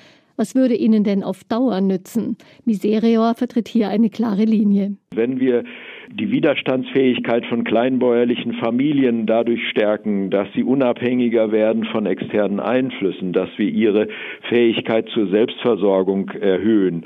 Was 0.43 0.57
würde 0.57 0.75
ihnen 0.75 1.05
denn 1.05 1.23
auf 1.23 1.45
Dauer 1.45 1.81
nützen? 1.81 2.37
Miserior 2.65 3.37
vertritt 3.37 3.69
hier 3.69 3.91
eine 3.91 4.11
klare 4.11 4.43
Linie. 4.43 4.97
Wenn 5.15 5.39
wir 5.39 5.63
die 6.11 6.33
Widerstandsfähigkeit 6.33 7.47
von 7.47 7.63
kleinbäuerlichen 7.63 8.55
Familien 8.55 9.27
dadurch 9.27 9.61
stärken, 9.71 10.31
dass 10.31 10.49
sie 10.53 10.65
unabhängiger 10.65 11.53
werden 11.53 11.85
von 11.85 12.07
externen 12.07 12.59
Einflüssen, 12.59 13.33
dass 13.33 13.51
wir 13.57 13.69
ihre 13.69 14.09
Fähigkeit 14.49 15.09
zur 15.11 15.29
Selbstversorgung 15.29 16.31
erhöhen, 16.31 17.05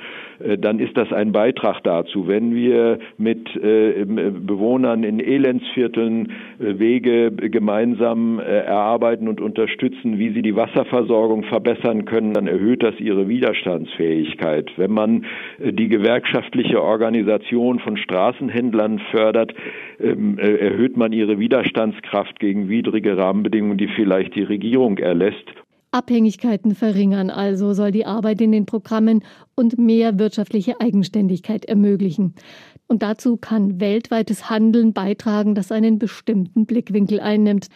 dann 0.58 0.78
ist 0.78 0.96
das 0.96 1.12
ein 1.12 1.32
Beitrag 1.32 1.82
dazu. 1.84 2.28
Wenn 2.28 2.54
wir 2.54 2.98
mit 3.18 3.54
äh, 3.56 4.04
Bewohnern 4.04 5.02
in 5.04 5.20
Elendsvierteln 5.20 6.32
äh, 6.58 6.78
Wege 6.78 7.30
gemeinsam 7.32 8.38
erarbeiten 8.38 9.28
und 9.28 9.40
unterstützen, 9.40 10.18
wie 10.18 10.32
sie 10.32 10.42
die 10.42 10.56
Wasserversorgung 10.56 11.44
verbessern 11.44 12.04
können, 12.04 12.32
dann 12.32 12.46
erhöht 12.46 12.82
das 12.82 12.98
ihre 12.98 13.28
Widerstandsfähigkeit. 13.28 14.70
Wenn 14.76 14.92
man 14.92 15.24
die 15.58 15.88
gewerkschaftliche 15.88 16.82
Organisation 16.82 17.78
von 17.78 17.96
Straßenhändlern 17.96 19.00
fördert, 19.10 19.54
ähm, 20.00 20.38
erhöht 20.38 20.96
man 20.96 21.12
ihre 21.12 21.38
Widerstandskraft 21.38 22.38
gegen 22.40 22.68
widrige 22.68 23.16
Rahmenbedingungen, 23.16 23.78
die 23.78 23.88
vielleicht 23.88 24.34
die 24.34 24.42
Regierung 24.42 24.98
erlässt. 24.98 25.46
Abhängigkeiten 25.90 26.74
verringern 26.74 27.30
also 27.30 27.72
soll 27.72 27.90
die 27.90 28.06
Arbeit 28.06 28.40
in 28.40 28.52
den 28.52 28.66
Programmen 28.66 29.22
und 29.54 29.78
mehr 29.78 30.18
wirtschaftliche 30.18 30.80
Eigenständigkeit 30.80 31.64
ermöglichen. 31.64 32.34
Und 32.88 33.02
dazu 33.02 33.36
kann 33.36 33.80
weltweites 33.80 34.48
Handeln 34.48 34.92
beitragen, 34.92 35.54
das 35.54 35.72
einen 35.72 35.98
bestimmten 35.98 36.66
Blickwinkel 36.66 37.20
einnimmt. 37.20 37.68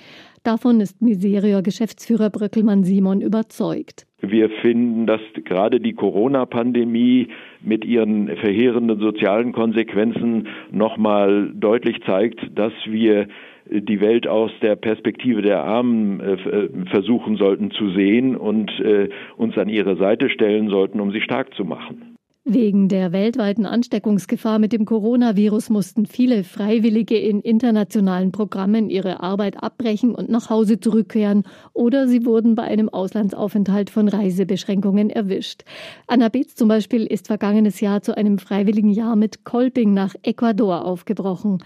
Davon 0.43 0.81
ist 0.81 1.03
Miserior 1.03 1.63
Geschäftsführer 1.63 2.31
Bröckelmann 2.31 2.85
Simon 2.85 3.21
überzeugt. 3.21 4.07
Wir 4.23 4.51
finden, 4.51 5.07
dass 5.07 5.21
gerade 5.45 5.81
die 5.81 5.95
Corona-Pandemie 5.95 7.29
mit 7.63 7.85
ihren 7.85 8.29
verheerenden 8.37 9.01
sozialen 9.01 9.53
Konsequenzen 9.53 10.49
nochmal 10.71 11.53
deutlich 11.55 12.03
zeigt, 12.05 12.41
dass 12.55 12.73
wir 12.87 13.29
die 13.67 14.01
Welt 14.01 14.27
aus 14.27 14.51
der 14.63 14.77
Perspektive 14.77 15.43
der 15.43 15.63
Armen 15.63 16.21
äh, 16.21 16.33
äh, 16.33 16.87
versuchen 16.91 17.37
sollten 17.37 17.71
zu 17.71 17.91
sehen 17.91 18.37
und 18.37 18.71
äh, 18.81 19.09
uns 19.37 19.57
an 19.59 19.69
ihre 19.69 19.97
Seite 19.97 20.31
stellen 20.31 20.69
sollten, 20.69 21.01
um 21.01 21.13
sie 21.13 21.21
stark 21.21 21.55
zu 21.55 21.65
machen. 21.65 22.17
Wegen 22.45 22.89
der 22.89 23.13
weltweiten 23.13 23.67
Ansteckungsgefahr 23.67 24.59
mit 24.59 24.73
dem 24.73 24.87
Coronavirus 24.87 25.69
mussten 25.69 26.07
viele 26.07 26.43
Freiwillige 26.43 27.19
in 27.19 27.41
internationalen 27.41 28.33
Programmen 28.33 28.89
ihre 28.89 29.21
Arbeit 29.21 29.63
abbrechen 29.63 30.15
und 30.15 30.31
nach 30.31 30.49
Hause 30.49 30.81
zurückkehren 30.81 31.45
oder 31.75 32.09
sie 32.09 32.25
wurden 32.25 32.55
bei 32.55 32.63
einem 32.63 32.89
Auslandsaufenthalt 32.89 33.91
von 33.91 34.09
Reisebeschränkungen 34.09 35.11
erwischt. 35.11 35.65
Anna 36.07 36.31
Beetz 36.31 36.55
zum 36.55 36.69
Beispiel 36.69 37.05
ist 37.05 37.27
vergangenes 37.27 37.81
Jahr 37.81 38.01
zu 38.01 38.17
einem 38.17 38.39
freiwilligen 38.39 38.91
Jahr 38.91 39.17
mit 39.17 39.45
Kolping 39.45 39.93
nach 39.93 40.15
Ecuador 40.23 40.87
aufgebrochen. 40.87 41.63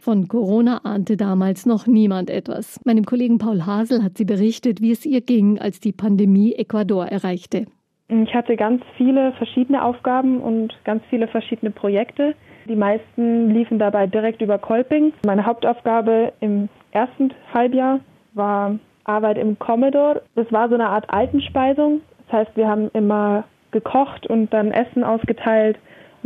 Von 0.00 0.28
Corona 0.28 0.80
ahnte 0.84 1.16
damals 1.16 1.66
noch 1.66 1.86
niemand 1.86 2.30
etwas. 2.30 2.80
Meinem 2.84 3.04
Kollegen 3.04 3.38
Paul 3.38 3.66
Hasel 3.66 4.02
hat 4.02 4.16
sie 4.16 4.24
berichtet, 4.24 4.80
wie 4.80 4.92
es 4.92 5.04
ihr 5.04 5.20
ging, 5.20 5.58
als 5.58 5.80
die 5.80 5.92
Pandemie 5.92 6.54
Ecuador 6.54 7.06
erreichte. 7.06 7.66
Ich 8.08 8.34
hatte 8.34 8.56
ganz 8.56 8.82
viele 8.96 9.32
verschiedene 9.32 9.82
Aufgaben 9.82 10.40
und 10.40 10.72
ganz 10.84 11.02
viele 11.10 11.28
verschiedene 11.28 11.70
Projekte. 11.70 12.34
Die 12.66 12.76
meisten 12.76 13.50
liefen 13.50 13.78
dabei 13.78 14.06
direkt 14.06 14.40
über 14.40 14.58
Kolping. 14.58 15.12
Meine 15.26 15.44
Hauptaufgabe 15.44 16.32
im 16.40 16.68
ersten 16.92 17.32
Halbjahr 17.52 18.00
war 18.34 18.78
Arbeit 19.04 19.36
im 19.36 19.58
Commodore. 19.58 20.22
Das 20.36 20.50
war 20.52 20.68
so 20.68 20.74
eine 20.74 20.88
Art 20.88 21.10
Altenspeisung. 21.10 22.00
Das 22.26 22.40
heißt, 22.40 22.56
wir 22.56 22.68
haben 22.68 22.88
immer 22.94 23.44
gekocht 23.72 24.26
und 24.26 24.52
dann 24.52 24.70
Essen 24.70 25.04
ausgeteilt 25.04 25.78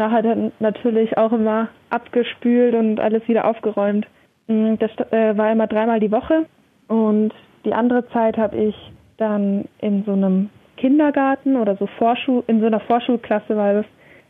nachher 0.02 0.22
dann 0.22 0.52
natürlich 0.58 1.16
auch 1.16 1.32
immer 1.32 1.68
abgespült 1.90 2.74
und 2.74 2.98
alles 2.98 3.26
wieder 3.28 3.44
aufgeräumt. 3.46 4.06
Mm, 4.48 4.74
das 4.78 4.90
äh, 5.12 5.36
war 5.36 5.52
immer 5.52 5.66
dreimal 5.68 6.00
die 6.00 6.10
Woche 6.10 6.46
und 6.88 7.32
die 7.64 7.72
andere 7.72 8.08
Zeit 8.08 8.36
habe 8.36 8.56
ich 8.56 8.74
dann 9.16 9.66
in 9.78 10.02
so 10.04 10.12
einem 10.12 10.50
Kindergarten 10.76 11.56
oder 11.56 11.76
so 11.76 11.86
Vorschul 11.98 12.42
in 12.48 12.60
so 12.60 12.66
einer 12.66 12.80
Vorschulklasse 12.80 13.56
war 13.56 13.74
das, 13.74 13.86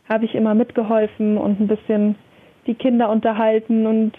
habe 0.07 0.25
ich 0.25 0.35
immer 0.35 0.53
mitgeholfen 0.53 1.37
und 1.37 1.59
ein 1.59 1.67
bisschen 1.67 2.15
die 2.67 2.75
Kinder 2.75 3.09
unterhalten 3.09 3.87
und 3.87 4.11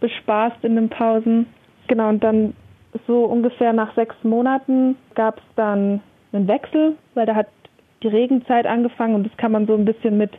bespaßt 0.00 0.64
in 0.64 0.76
den 0.76 0.88
Pausen. 0.88 1.46
Genau, 1.88 2.08
und 2.08 2.24
dann 2.24 2.54
so 3.06 3.24
ungefähr 3.24 3.72
nach 3.74 3.94
sechs 3.94 4.16
Monaten 4.22 4.96
gab 5.14 5.38
es 5.38 5.44
dann 5.56 6.00
einen 6.32 6.48
Wechsel, 6.48 6.96
weil 7.14 7.26
da 7.26 7.34
hat 7.34 7.48
die 8.02 8.08
Regenzeit 8.08 8.66
angefangen 8.66 9.14
und 9.14 9.26
das 9.26 9.36
kann 9.36 9.52
man 9.52 9.66
so 9.66 9.74
ein 9.74 9.84
bisschen 9.84 10.16
mit 10.16 10.30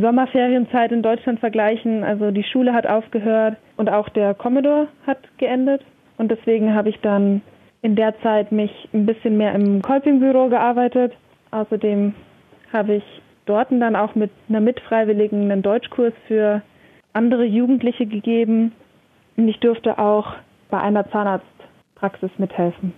Sommerferienzeit 0.00 0.92
in 0.92 1.02
Deutschland 1.02 1.40
vergleichen. 1.40 2.04
Also 2.04 2.30
die 2.30 2.44
Schule 2.44 2.72
hat 2.72 2.86
aufgehört 2.86 3.56
und 3.76 3.88
auch 3.90 4.08
der 4.10 4.34
Commodore 4.34 4.88
hat 5.06 5.18
geendet. 5.38 5.82
Und 6.18 6.30
deswegen 6.30 6.74
habe 6.74 6.90
ich 6.90 7.00
dann 7.00 7.42
in 7.82 7.96
der 7.96 8.18
Zeit 8.20 8.52
mich 8.52 8.70
ein 8.92 9.06
bisschen 9.06 9.36
mehr 9.36 9.54
im 9.54 9.82
Kolpingbüro 9.82 10.48
gearbeitet. 10.48 11.12
Außerdem 11.50 12.14
habe 12.72 12.96
ich 12.96 13.04
dort 13.46 13.68
dann 13.70 13.96
auch 13.96 14.14
mit 14.14 14.30
einer 14.48 14.60
Mitfreiwilligen 14.60 15.50
einen 15.50 15.62
Deutschkurs 15.62 16.12
für 16.26 16.62
andere 17.12 17.44
Jugendliche 17.44 18.06
gegeben. 18.06 18.72
Und 19.36 19.48
ich 19.48 19.58
durfte 19.60 19.98
auch 19.98 20.34
bei 20.70 20.80
einer 20.80 21.08
Zahnarztpraxis 21.10 22.30
mithelfen. 22.38 22.92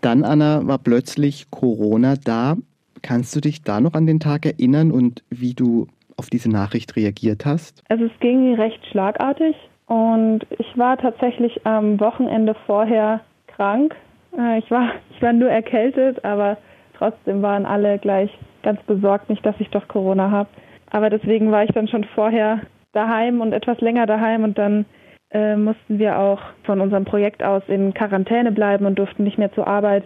Dann, 0.00 0.24
Anna, 0.24 0.66
war 0.66 0.78
plötzlich 0.78 1.50
Corona 1.50 2.14
da. 2.16 2.56
Kannst 3.02 3.34
du 3.34 3.40
dich 3.40 3.62
da 3.62 3.80
noch 3.80 3.94
an 3.94 4.06
den 4.06 4.20
Tag 4.20 4.46
erinnern 4.46 4.92
und 4.92 5.22
wie 5.30 5.54
du 5.54 5.86
auf 6.16 6.30
diese 6.30 6.50
Nachricht 6.50 6.96
reagiert 6.96 7.44
hast? 7.44 7.82
Also 7.88 8.04
es 8.04 8.20
ging 8.20 8.54
recht 8.54 8.84
schlagartig 8.86 9.56
und 9.86 10.40
ich 10.58 10.76
war 10.76 10.96
tatsächlich 10.96 11.66
am 11.66 12.00
Wochenende 12.00 12.54
vorher 12.66 13.20
krank. 13.46 13.94
Äh, 14.36 14.58
ich 14.58 14.70
war, 14.70 14.92
ich 15.14 15.22
war 15.22 15.32
nur 15.32 15.50
erkältet, 15.50 16.24
aber 16.24 16.58
trotzdem 16.96 17.42
waren 17.42 17.66
alle 17.66 17.98
gleich 17.98 18.30
ganz 18.62 18.82
besorgt, 18.82 19.30
nicht, 19.30 19.44
dass 19.44 19.54
ich 19.58 19.70
doch 19.70 19.86
Corona 19.88 20.30
habe. 20.30 20.48
Aber 20.90 21.10
deswegen 21.10 21.50
war 21.52 21.64
ich 21.64 21.70
dann 21.70 21.88
schon 21.88 22.04
vorher 22.04 22.60
daheim 22.92 23.40
und 23.40 23.52
etwas 23.52 23.80
länger 23.80 24.06
daheim 24.06 24.44
und 24.44 24.58
dann 24.58 24.86
äh, 25.30 25.56
mussten 25.56 25.98
wir 25.98 26.18
auch 26.18 26.40
von 26.64 26.80
unserem 26.80 27.04
Projekt 27.04 27.42
aus 27.42 27.62
in 27.68 27.92
Quarantäne 27.94 28.52
bleiben 28.52 28.86
und 28.86 28.98
durften 28.98 29.24
nicht 29.24 29.38
mehr 29.38 29.52
zur 29.52 29.66
Arbeit. 29.66 30.04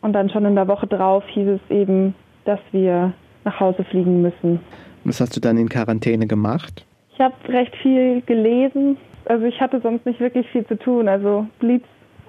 Und 0.00 0.12
dann 0.12 0.30
schon 0.30 0.44
in 0.44 0.54
der 0.54 0.68
Woche 0.68 0.86
drauf 0.86 1.24
hieß 1.28 1.48
es 1.48 1.70
eben, 1.70 2.14
dass 2.44 2.60
wir 2.70 3.12
nach 3.44 3.60
Hause 3.60 3.84
fliegen 3.84 4.22
müssen. 4.22 4.60
Was 5.08 5.20
hast 5.22 5.34
du 5.34 5.40
dann 5.40 5.56
in 5.56 5.70
Quarantäne 5.70 6.26
gemacht? 6.26 6.84
Ich 7.14 7.18
habe 7.18 7.34
recht 7.48 7.74
viel 7.76 8.20
gelesen. 8.26 8.98
Also 9.24 9.46
ich 9.46 9.58
hatte 9.58 9.80
sonst 9.80 10.04
nicht 10.04 10.20
wirklich 10.20 10.46
viel 10.50 10.66
zu 10.66 10.78
tun. 10.78 11.08
Also 11.08 11.46
blieb 11.60 11.82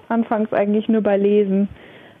anfangs 0.08 0.50
eigentlich 0.52 0.88
nur 0.88 1.02
bei 1.02 1.18
Lesen. 1.18 1.68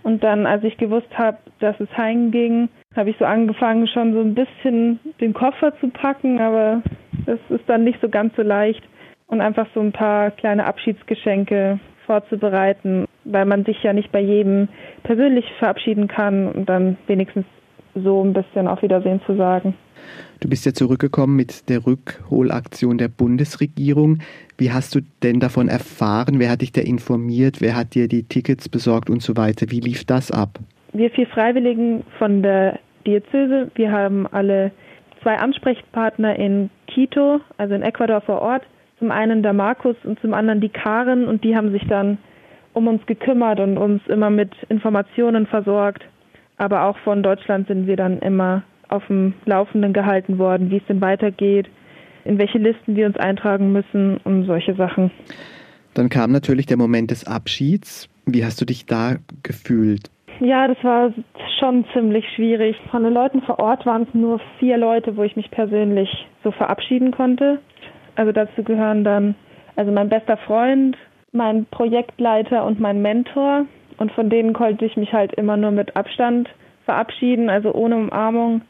Und 0.02 0.22
dann, 0.22 0.46
als 0.46 0.62
ich 0.64 0.76
gewusst 0.76 1.08
habe, 1.16 1.38
dass 1.60 1.78
es 1.80 1.88
heimging, 1.96 2.68
habe 2.94 3.10
ich 3.10 3.16
so 3.18 3.24
angefangen, 3.24 3.86
schon 3.86 4.12
so 4.12 4.20
ein 4.20 4.34
bisschen 4.34 5.00
den 5.20 5.32
Koffer 5.32 5.72
zu 5.80 5.88
packen, 5.88 6.40
aber 6.40 6.82
das 7.26 7.38
ist 7.48 7.64
dann 7.66 7.84
nicht 7.84 8.00
so 8.00 8.08
ganz 8.08 8.34
so 8.36 8.42
leicht 8.42 8.82
und 9.26 9.40
einfach 9.40 9.66
so 9.74 9.80
ein 9.80 9.92
paar 9.92 10.30
kleine 10.30 10.66
Abschiedsgeschenke 10.66 11.78
vorzubereiten, 12.06 13.06
weil 13.24 13.44
man 13.44 13.64
sich 13.64 13.82
ja 13.82 13.92
nicht 13.92 14.10
bei 14.10 14.20
jedem 14.20 14.68
persönlich 15.04 15.44
verabschieden 15.58 16.08
kann 16.08 16.48
und 16.48 16.68
dann 16.68 16.96
wenigstens 17.06 17.44
so 18.02 18.22
ein 18.22 18.32
bisschen 18.32 18.68
auf 18.68 18.82
Wiedersehen 18.82 19.20
zu 19.26 19.36
sagen. 19.36 19.74
Du 20.40 20.48
bist 20.48 20.64
ja 20.64 20.72
zurückgekommen 20.72 21.36
mit 21.36 21.68
der 21.68 21.86
Rückholaktion 21.86 22.96
der 22.98 23.08
Bundesregierung. 23.08 24.18
Wie 24.56 24.72
hast 24.72 24.94
du 24.94 25.00
denn 25.22 25.38
davon 25.38 25.68
erfahren? 25.68 26.38
Wer 26.38 26.50
hat 26.50 26.62
dich 26.62 26.72
da 26.72 26.80
informiert? 26.80 27.60
Wer 27.60 27.76
hat 27.76 27.94
dir 27.94 28.08
die 28.08 28.22
Tickets 28.22 28.68
besorgt 28.68 29.10
und 29.10 29.22
so 29.22 29.36
weiter? 29.36 29.66
Wie 29.68 29.80
lief 29.80 30.04
das 30.04 30.30
ab? 30.30 30.58
Wir 30.92 31.10
vier 31.10 31.26
Freiwilligen 31.26 32.04
von 32.18 32.42
der 32.42 32.78
Diözese, 33.06 33.70
wir 33.74 33.92
haben 33.92 34.26
alle 34.26 34.72
zwei 35.22 35.36
Ansprechpartner 35.36 36.36
in 36.36 36.70
Quito, 36.88 37.40
also 37.58 37.74
in 37.74 37.82
Ecuador 37.82 38.20
vor 38.20 38.40
Ort. 38.42 38.62
Zum 38.98 39.10
einen 39.10 39.42
der 39.42 39.52
Markus 39.52 39.96
und 40.04 40.20
zum 40.20 40.34
anderen 40.34 40.60
die 40.60 40.68
Karen 40.68 41.26
und 41.26 41.44
die 41.44 41.56
haben 41.56 41.72
sich 41.72 41.86
dann 41.86 42.18
um 42.72 42.86
uns 42.86 43.04
gekümmert 43.06 43.60
und 43.60 43.78
uns 43.78 44.02
immer 44.08 44.30
mit 44.30 44.50
Informationen 44.68 45.46
versorgt. 45.46 46.04
Aber 46.60 46.84
auch 46.84 46.98
von 46.98 47.22
Deutschland 47.22 47.68
sind 47.68 47.86
wir 47.86 47.96
dann 47.96 48.18
immer 48.18 48.62
auf 48.88 49.06
dem 49.06 49.32
Laufenden 49.46 49.94
gehalten 49.94 50.36
worden, 50.36 50.70
wie 50.70 50.76
es 50.76 50.86
denn 50.90 51.00
weitergeht, 51.00 51.70
in 52.26 52.36
welche 52.36 52.58
Listen 52.58 52.96
wir 52.96 53.06
uns 53.06 53.16
eintragen 53.16 53.72
müssen 53.72 54.18
und 54.24 54.44
solche 54.44 54.74
Sachen. 54.74 55.10
Dann 55.94 56.10
kam 56.10 56.32
natürlich 56.32 56.66
der 56.66 56.76
Moment 56.76 57.12
des 57.12 57.26
Abschieds. 57.26 58.10
Wie 58.26 58.44
hast 58.44 58.60
du 58.60 58.66
dich 58.66 58.84
da 58.84 59.16
gefühlt? 59.42 60.10
Ja, 60.40 60.68
das 60.68 60.76
war 60.84 61.14
schon 61.58 61.86
ziemlich 61.94 62.26
schwierig. 62.36 62.76
Von 62.90 63.04
den 63.04 63.14
Leuten 63.14 63.40
vor 63.40 63.58
Ort 63.58 63.86
waren 63.86 64.02
es 64.02 64.12
nur 64.12 64.38
vier 64.58 64.76
Leute, 64.76 65.16
wo 65.16 65.22
ich 65.22 65.36
mich 65.36 65.50
persönlich 65.50 66.10
so 66.44 66.50
verabschieden 66.50 67.10
konnte. 67.10 67.58
Also 68.16 68.32
dazu 68.32 68.62
gehören 68.62 69.02
dann 69.02 69.34
also 69.76 69.90
mein 69.92 70.10
bester 70.10 70.36
Freund, 70.36 70.98
mein 71.32 71.64
Projektleiter 71.70 72.66
und 72.66 72.80
mein 72.80 73.00
Mentor. 73.00 73.64
Und 74.00 74.10
von 74.12 74.30
denen 74.30 74.54
konnte 74.54 74.86
ich 74.86 74.96
mich 74.96 75.12
halt 75.12 75.34
immer 75.34 75.58
nur 75.58 75.72
mit 75.72 75.94
Abstand 75.94 76.48
verabschieden, 76.86 77.50
also 77.50 77.74
ohne 77.74 77.96
Umarmung. 77.96 78.62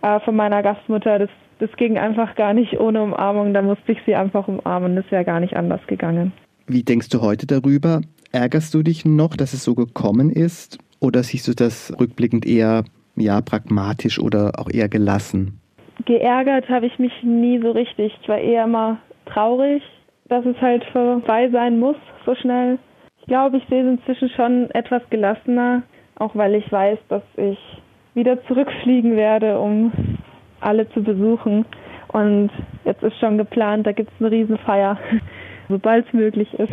Aber 0.00 0.20
von 0.20 0.36
meiner 0.36 0.62
Gastmutter, 0.62 1.18
das, 1.18 1.28
das 1.58 1.70
ging 1.76 1.98
einfach 1.98 2.36
gar 2.36 2.54
nicht 2.54 2.78
ohne 2.78 3.02
Umarmung. 3.02 3.52
Da 3.52 3.62
musste 3.62 3.90
ich 3.92 3.98
sie 4.06 4.14
einfach 4.14 4.46
umarmen. 4.46 4.94
Das 4.94 5.04
wäre 5.10 5.24
gar 5.24 5.40
nicht 5.40 5.56
anders 5.56 5.84
gegangen. 5.88 6.32
Wie 6.68 6.84
denkst 6.84 7.08
du 7.08 7.20
heute 7.20 7.48
darüber? 7.48 8.00
Ärgerst 8.30 8.72
du 8.74 8.84
dich 8.84 9.04
noch, 9.04 9.36
dass 9.36 9.54
es 9.54 9.64
so 9.64 9.74
gekommen 9.74 10.30
ist? 10.30 10.78
Oder 11.00 11.24
siehst 11.24 11.48
du 11.48 11.54
das 11.54 11.92
rückblickend 11.98 12.46
eher 12.46 12.84
ja, 13.16 13.40
pragmatisch 13.40 14.20
oder 14.20 14.52
auch 14.56 14.70
eher 14.70 14.88
gelassen? 14.88 15.60
Geärgert 16.04 16.68
habe 16.68 16.86
ich 16.86 16.96
mich 17.00 17.12
nie 17.24 17.58
so 17.60 17.72
richtig. 17.72 18.16
Ich 18.22 18.28
war 18.28 18.38
eher 18.38 18.64
immer 18.64 18.98
traurig, 19.24 19.82
dass 20.28 20.46
es 20.46 20.60
halt 20.60 20.84
vorbei 20.92 21.48
sein 21.50 21.80
muss, 21.80 21.96
so 22.24 22.36
schnell. 22.36 22.78
Ich 23.26 23.28
glaube, 23.28 23.56
ich 23.56 23.64
sehe 23.68 23.82
es 23.82 23.98
inzwischen 23.98 24.28
schon 24.36 24.70
etwas 24.70 25.02
gelassener, 25.10 25.82
auch 26.14 26.36
weil 26.36 26.54
ich 26.54 26.70
weiß, 26.70 26.96
dass 27.08 27.24
ich 27.36 27.58
wieder 28.14 28.40
zurückfliegen 28.44 29.16
werde, 29.16 29.58
um 29.58 29.90
alle 30.60 30.88
zu 30.90 31.02
besuchen. 31.02 31.64
Und 32.12 32.50
jetzt 32.84 33.02
ist 33.02 33.18
schon 33.18 33.36
geplant, 33.36 33.84
da 33.84 33.90
gibt 33.90 34.12
es 34.12 34.20
eine 34.20 34.30
Riesenfeier. 34.30 34.96
Sobald 35.68 36.06
es 36.06 36.12
möglich 36.12 36.54
ist, 36.54 36.72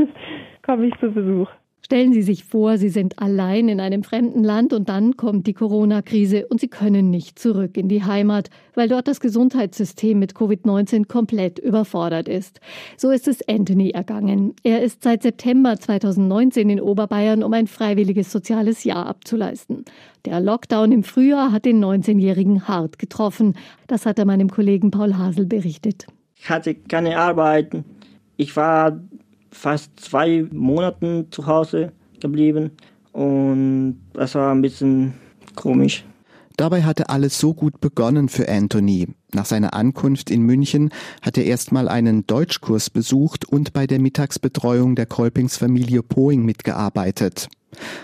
komme 0.64 0.86
ich 0.86 1.00
zu 1.00 1.12
Besuch. 1.12 1.50
Stellen 1.86 2.14
Sie 2.14 2.22
sich 2.22 2.46
vor, 2.46 2.78
Sie 2.78 2.88
sind 2.88 3.20
allein 3.20 3.68
in 3.68 3.82
einem 3.82 4.04
fremden 4.04 4.42
Land 4.42 4.72
und 4.72 4.88
dann 4.88 5.18
kommt 5.18 5.48
die 5.48 5.54
Corona-Krise 5.54 6.48
und 6.48 6.62
Sie 6.62 6.70
können 6.70 7.10
nicht 7.10 7.38
zurück 7.38 7.76
in 7.76 7.90
die 7.90 8.06
Heimat, 8.06 8.50
weil 8.74 8.88
dort 8.88 9.10
das 9.10 9.20
Gesundheitssystem 9.20 10.18
mit 10.18 10.34
Covid-19 10.34 11.08
komplett 11.08 11.60
überfordert 11.60 12.30
ist. 12.30 12.62
So 12.96 13.12
ist 13.12 13.28
es 13.28 13.46
Anthony 13.50 13.90
ergangen. 13.90 14.54
Er 14.64 14.82
ist 14.82 15.04
seit 15.04 15.24
September 15.24 15.78
2019 15.78 16.70
in 16.70 16.80
Oberbayern, 16.80 17.44
um 17.44 17.52
ein 17.52 17.68
freiwilliges 17.68 18.32
soziales 18.32 18.86
Jahr 18.86 19.06
abzuleisten. 19.06 19.84
Der 20.24 20.40
Lockdown 20.40 20.94
im 20.94 21.04
Frühjahr 21.04 21.52
hat 21.52 21.66
den 21.66 21.84
19-Jährigen 21.84 22.66
hart 22.66 22.98
getroffen. 22.98 23.56
Das 23.88 24.06
hat 24.06 24.18
er 24.20 24.26
meinem 24.26 24.50
Kollegen 24.50 24.90
Paul 24.90 25.18
Hasel 25.18 25.46
berichtet. 25.46 26.08
Ich 26.38 26.50
hatte 26.50 26.76
keine 26.76 27.18
Arbeit. 27.18 27.84
Ich 28.38 28.56
war 28.56 29.02
fast 29.54 30.00
zwei 30.00 30.46
Monaten 30.52 31.28
zu 31.32 31.46
Hause 31.48 31.92
geblieben 32.20 32.72
und 33.12 34.02
das 34.14 34.36
war 34.36 34.54
ein 34.54 34.62
bisschen 34.62 35.14
komisch. 35.56 36.04
Dabei 36.58 36.84
hatte 36.84 37.10
alles 37.10 37.40
so 37.40 37.54
gut 37.54 37.82
begonnen 37.82 38.30
für 38.30 38.48
Anthony. 38.48 39.08
Nach 39.34 39.46
seiner 39.46 39.74
Ankunft 39.74 40.30
in 40.30 40.44
München 40.44 40.92
hat 41.22 41.38
er 41.38 41.46
erstmal 41.46 41.88
einen 41.88 42.28
Deutschkurs 42.28 42.92
besucht 42.92 43.46
und 43.46 43.74
bei 43.74 43.88
der 43.88 44.00
Mittagsbetreuung 44.00 44.96
der 44.96 45.08
Kolpingsfamilie 45.08 46.04
Poing 46.04 46.46
mitgearbeitet. 46.46 47.48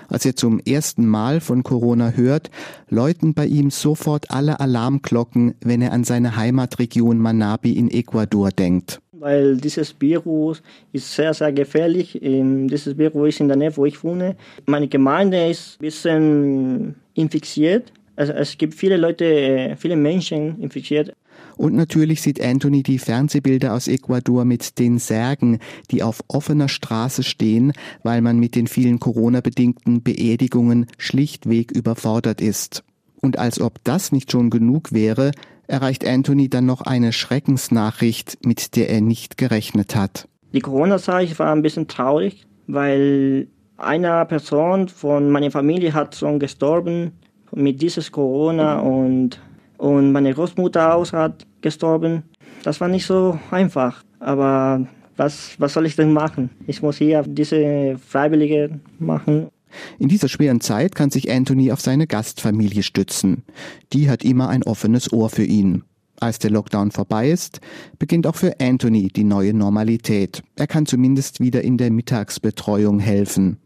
Als 0.08 0.26
er 0.26 0.36
zum 0.36 0.60
ersten 0.60 1.06
Mal 1.06 1.42
von 1.42 1.62
Corona 1.62 2.12
hört, 2.12 2.50
läuten 2.90 3.36
bei 3.36 3.46
ihm 3.46 3.70
sofort 3.70 4.32
alle 4.32 4.60
Alarmglocken, 4.60 5.54
wenn 5.62 5.84
er 5.84 5.92
an 5.92 6.04
seine 6.04 6.36
Heimatregion 6.36 7.20
Manabi 7.20 7.74
in 7.74 7.92
Ecuador 7.92 8.50
denkt 8.50 9.00
weil 9.20 9.58
dieses 9.58 9.96
Virus 10.00 10.62
ist 10.92 11.14
sehr, 11.14 11.34
sehr 11.34 11.52
gefährlich. 11.52 12.22
Ähm, 12.22 12.68
dieses 12.68 12.98
Virus 12.98 13.30
ist 13.30 13.40
in 13.40 13.48
der 13.48 13.58
Nähe, 13.58 13.76
wo 13.76 13.86
ich 13.86 14.04
wohne. 14.04 14.36
Meine 14.66 14.88
Gemeinde 14.88 15.50
ist 15.50 15.76
ein 15.76 15.82
bisschen 15.82 16.96
infiziert. 17.14 17.92
Also 18.16 18.34
es 18.34 18.58
gibt 18.58 18.74
viele 18.74 18.98
Leute, 18.98 19.26
äh, 19.26 19.76
viele 19.76 19.96
Menschen 19.96 20.60
infiziert. 20.62 21.14
Und 21.56 21.74
natürlich 21.74 22.22
sieht 22.22 22.42
Anthony 22.42 22.84
die 22.84 23.00
Fernsehbilder 23.00 23.74
aus 23.74 23.88
Ecuador 23.88 24.46
mit 24.46 24.80
den 24.80 24.98
Särgen, 24.98 25.60
die 25.92 26.04
auf 26.04 26.22
offener 26.28 26.70
Straße 26.70 27.24
stehen, 27.24 27.74
weil 28.04 28.22
man 28.22 28.40
mit 28.40 28.56
den 28.56 28.68
vielen 28.68 29.00
Corona-bedingten 29.00 30.02
Beerdigungen 30.02 30.86
schlichtweg 30.98 31.72
überfordert 31.72 32.40
ist. 32.42 32.84
Und 33.22 33.38
als 33.38 33.60
ob 33.60 33.84
das 33.84 34.12
nicht 34.12 34.32
schon 34.32 34.50
genug 34.50 34.94
wäre, 34.94 35.32
erreicht 35.70 36.06
Anthony 36.06 36.50
dann 36.50 36.66
noch 36.66 36.82
eine 36.82 37.14
Schreckensnachricht, 37.14 38.46
mit 38.46 38.76
der 38.76 38.90
er 38.90 39.02
nicht 39.02 39.38
gerechnet 39.38 39.96
hat. 39.96 40.28
Die 40.54 40.62
Corona-Zeit 40.62 41.38
war 41.38 41.52
ein 41.54 41.62
bisschen 41.62 41.88
traurig, 41.88 42.46
weil 42.68 43.48
eine 43.78 44.26
Person 44.26 44.88
von 44.90 45.30
meiner 45.30 45.52
Familie 45.52 45.94
hat 45.94 46.16
schon 46.16 46.40
gestorben 46.40 47.12
mit 47.52 47.82
dieses 47.82 48.12
Corona 48.12 48.80
und, 48.80 49.40
und 49.78 50.12
meine 50.12 50.34
Großmutter 50.34 50.96
auch 50.96 51.12
hat 51.14 51.46
gestorben. 51.62 52.24
Das 52.64 52.82
war 52.82 52.88
nicht 52.88 53.06
so 53.06 53.40
einfach, 53.52 54.04
aber 54.20 54.88
was, 55.18 55.56
was 55.60 55.74
soll 55.74 55.86
ich 55.86 55.96
denn 55.96 56.14
machen? 56.14 56.50
Ich 56.66 56.82
muss 56.82 56.98
hier 56.98 57.24
diese 57.24 57.98
Freiwillige 57.98 58.80
machen. 59.00 59.50
In 59.98 60.10
dieser 60.10 60.30
schweren 60.30 60.62
Zeit 60.62 60.96
kann 60.96 61.10
sich 61.10 61.32
Anthony 61.32 61.72
auf 61.72 61.82
seine 61.82 62.08
Gastfamilie 62.08 62.84
stützen. 62.84 63.44
Die 63.94 64.10
hat 64.10 64.24
immer 64.24 64.50
ein 64.50 64.64
offenes 64.64 65.12
Ohr 65.12 65.30
für 65.30 65.44
ihn. 65.44 65.84
Als 66.20 66.38
der 66.38 66.52
Lockdown 66.52 66.92
vorbei 66.92 67.30
ist, 67.30 67.62
beginnt 67.98 68.28
auch 68.28 68.36
für 68.36 68.60
Anthony 68.60 69.08
die 69.08 69.24
neue 69.24 69.54
Normalität. 69.54 70.44
Er 70.58 70.68
kann 70.68 70.86
zumindest 70.86 71.40
wieder 71.40 71.62
in 71.62 71.78
der 71.78 71.92
Mittagsbetreuung 71.92 73.00
helfen. 73.00 73.58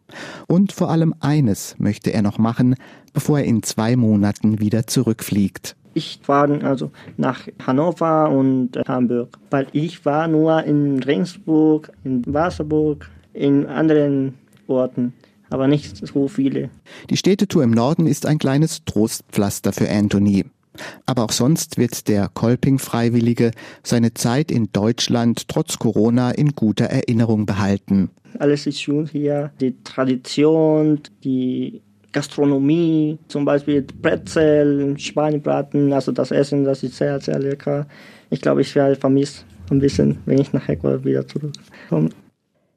Und 0.47 0.72
vor 0.72 0.91
allem 0.91 1.16
eines 1.20 1.76
möchte 1.80 2.14
er 2.14 2.22
noch 2.22 2.38
machen, 2.38 2.76
bevor 3.12 3.39
er 3.39 3.45
in 3.45 3.64
zwei 3.64 3.95
Monaten 3.95 4.60
wieder 4.60 4.86
zurückfliegt. 4.86 5.76
Ich 5.95 6.20
fahre 6.22 6.64
also 6.64 6.91
nach 7.18 7.47
Hannover 7.66 8.30
und 8.30 8.78
Hamburg, 8.88 9.38
weil 9.49 9.68
ich 9.74 10.06
war 10.06 10.28
nur 10.28 10.64
in 10.64 11.01
Regensburg, 11.01 11.91
in 12.04 12.24
Wasserburg, 12.26 13.10
in 13.34 13.66
anderen 13.66 14.36
Orten 14.68 15.14
aber 15.54 15.68
nicht 15.68 16.06
so 16.06 16.28
viele. 16.28 16.72
Die 17.12 17.18
Städtetour 17.18 17.64
im 17.64 17.70
Norden 17.70 18.08
ist 18.08 18.26
ein 18.26 18.39
kleines 18.39 18.84
Trostpflaster 18.86 19.72
für 19.72 19.88
Anthony. 19.88 20.45
Aber 21.06 21.24
auch 21.26 21.32
sonst 21.32 21.78
wird 21.78 22.08
der 22.08 22.28
Kolping-Freiwillige 22.34 23.51
seine 23.84 24.16
Zeit 24.16 24.51
in 24.51 24.70
Deutschland 24.74 25.47
trotz 25.47 25.78
Corona 25.78 26.32
in 26.32 26.54
guter 26.54 26.86
Erinnerung 26.86 27.45
behalten. 27.45 28.10
Alles 28.39 28.66
ist 28.66 28.82
schön 28.82 29.06
hier. 29.06 29.51
Die 29.62 29.76
Tradition, 29.84 30.99
die 31.24 31.84
Gastronomie, 32.12 33.20
zum 33.28 33.45
Beispiel 33.45 33.84
Brezel, 34.01 34.97
Schweinebraten, 34.97 35.93
also 35.93 36.12
das 36.12 36.32
Essen, 36.32 36.64
das 36.64 36.82
ist 36.82 36.97
sehr, 36.97 37.20
sehr 37.20 37.38
lecker. 37.38 37.86
Ich 38.32 38.41
glaube, 38.41 38.62
ich 38.62 38.74
werde 38.74 38.95
vermisst 38.95 39.45
ein 39.70 39.78
bisschen, 39.78 40.18
wenn 40.26 40.39
ich 40.39 40.51
nach 40.51 40.68
Ecuador 40.68 41.06
wieder 41.06 41.28
zurückkomme. 41.28 42.10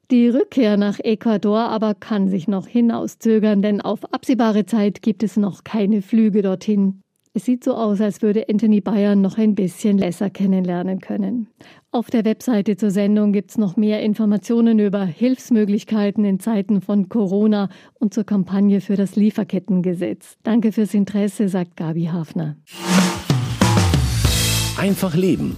Die 0.09 0.29
Rückkehr 0.29 0.77
nach 0.77 0.99
Ecuador 0.99 1.59
aber 1.59 1.93
kann 1.93 2.29
sich 2.29 2.47
noch 2.47 2.65
hinauszögern, 2.65 3.61
denn 3.61 3.81
auf 3.81 4.13
absehbare 4.13 4.65
Zeit 4.65 5.01
gibt 5.01 5.21
es 5.21 5.35
noch 5.35 5.65
keine 5.65 6.01
Flüge 6.01 6.41
dorthin. 6.41 7.01
Es 7.33 7.43
sieht 7.43 7.65
so 7.65 7.75
aus, 7.75 7.99
als 7.99 8.21
würde 8.21 8.45
Anthony 8.49 8.79
Bayern 8.79 9.19
noch 9.21 9.37
ein 9.37 9.53
bisschen 9.53 9.97
Lesser 9.97 10.29
kennenlernen 10.29 11.01
können. 11.01 11.49
Auf 11.91 12.09
der 12.09 12.23
Webseite 12.23 12.77
zur 12.77 12.89
Sendung 12.89 13.33
gibt 13.33 13.51
es 13.51 13.57
noch 13.57 13.75
mehr 13.75 14.01
Informationen 14.01 14.79
über 14.79 15.03
Hilfsmöglichkeiten 15.03 16.23
in 16.23 16.39
Zeiten 16.39 16.79
von 16.79 17.09
Corona 17.09 17.67
und 17.99 18.13
zur 18.13 18.23
Kampagne 18.23 18.79
für 18.79 18.95
das 18.95 19.17
Lieferkettengesetz. 19.17 20.37
Danke 20.41 20.71
fürs 20.71 20.93
Interesse, 20.93 21.49
sagt 21.49 21.75
Gabi 21.75 22.05
Hafner. 22.05 22.55
Einfach 24.77 25.15
Leben. 25.15 25.57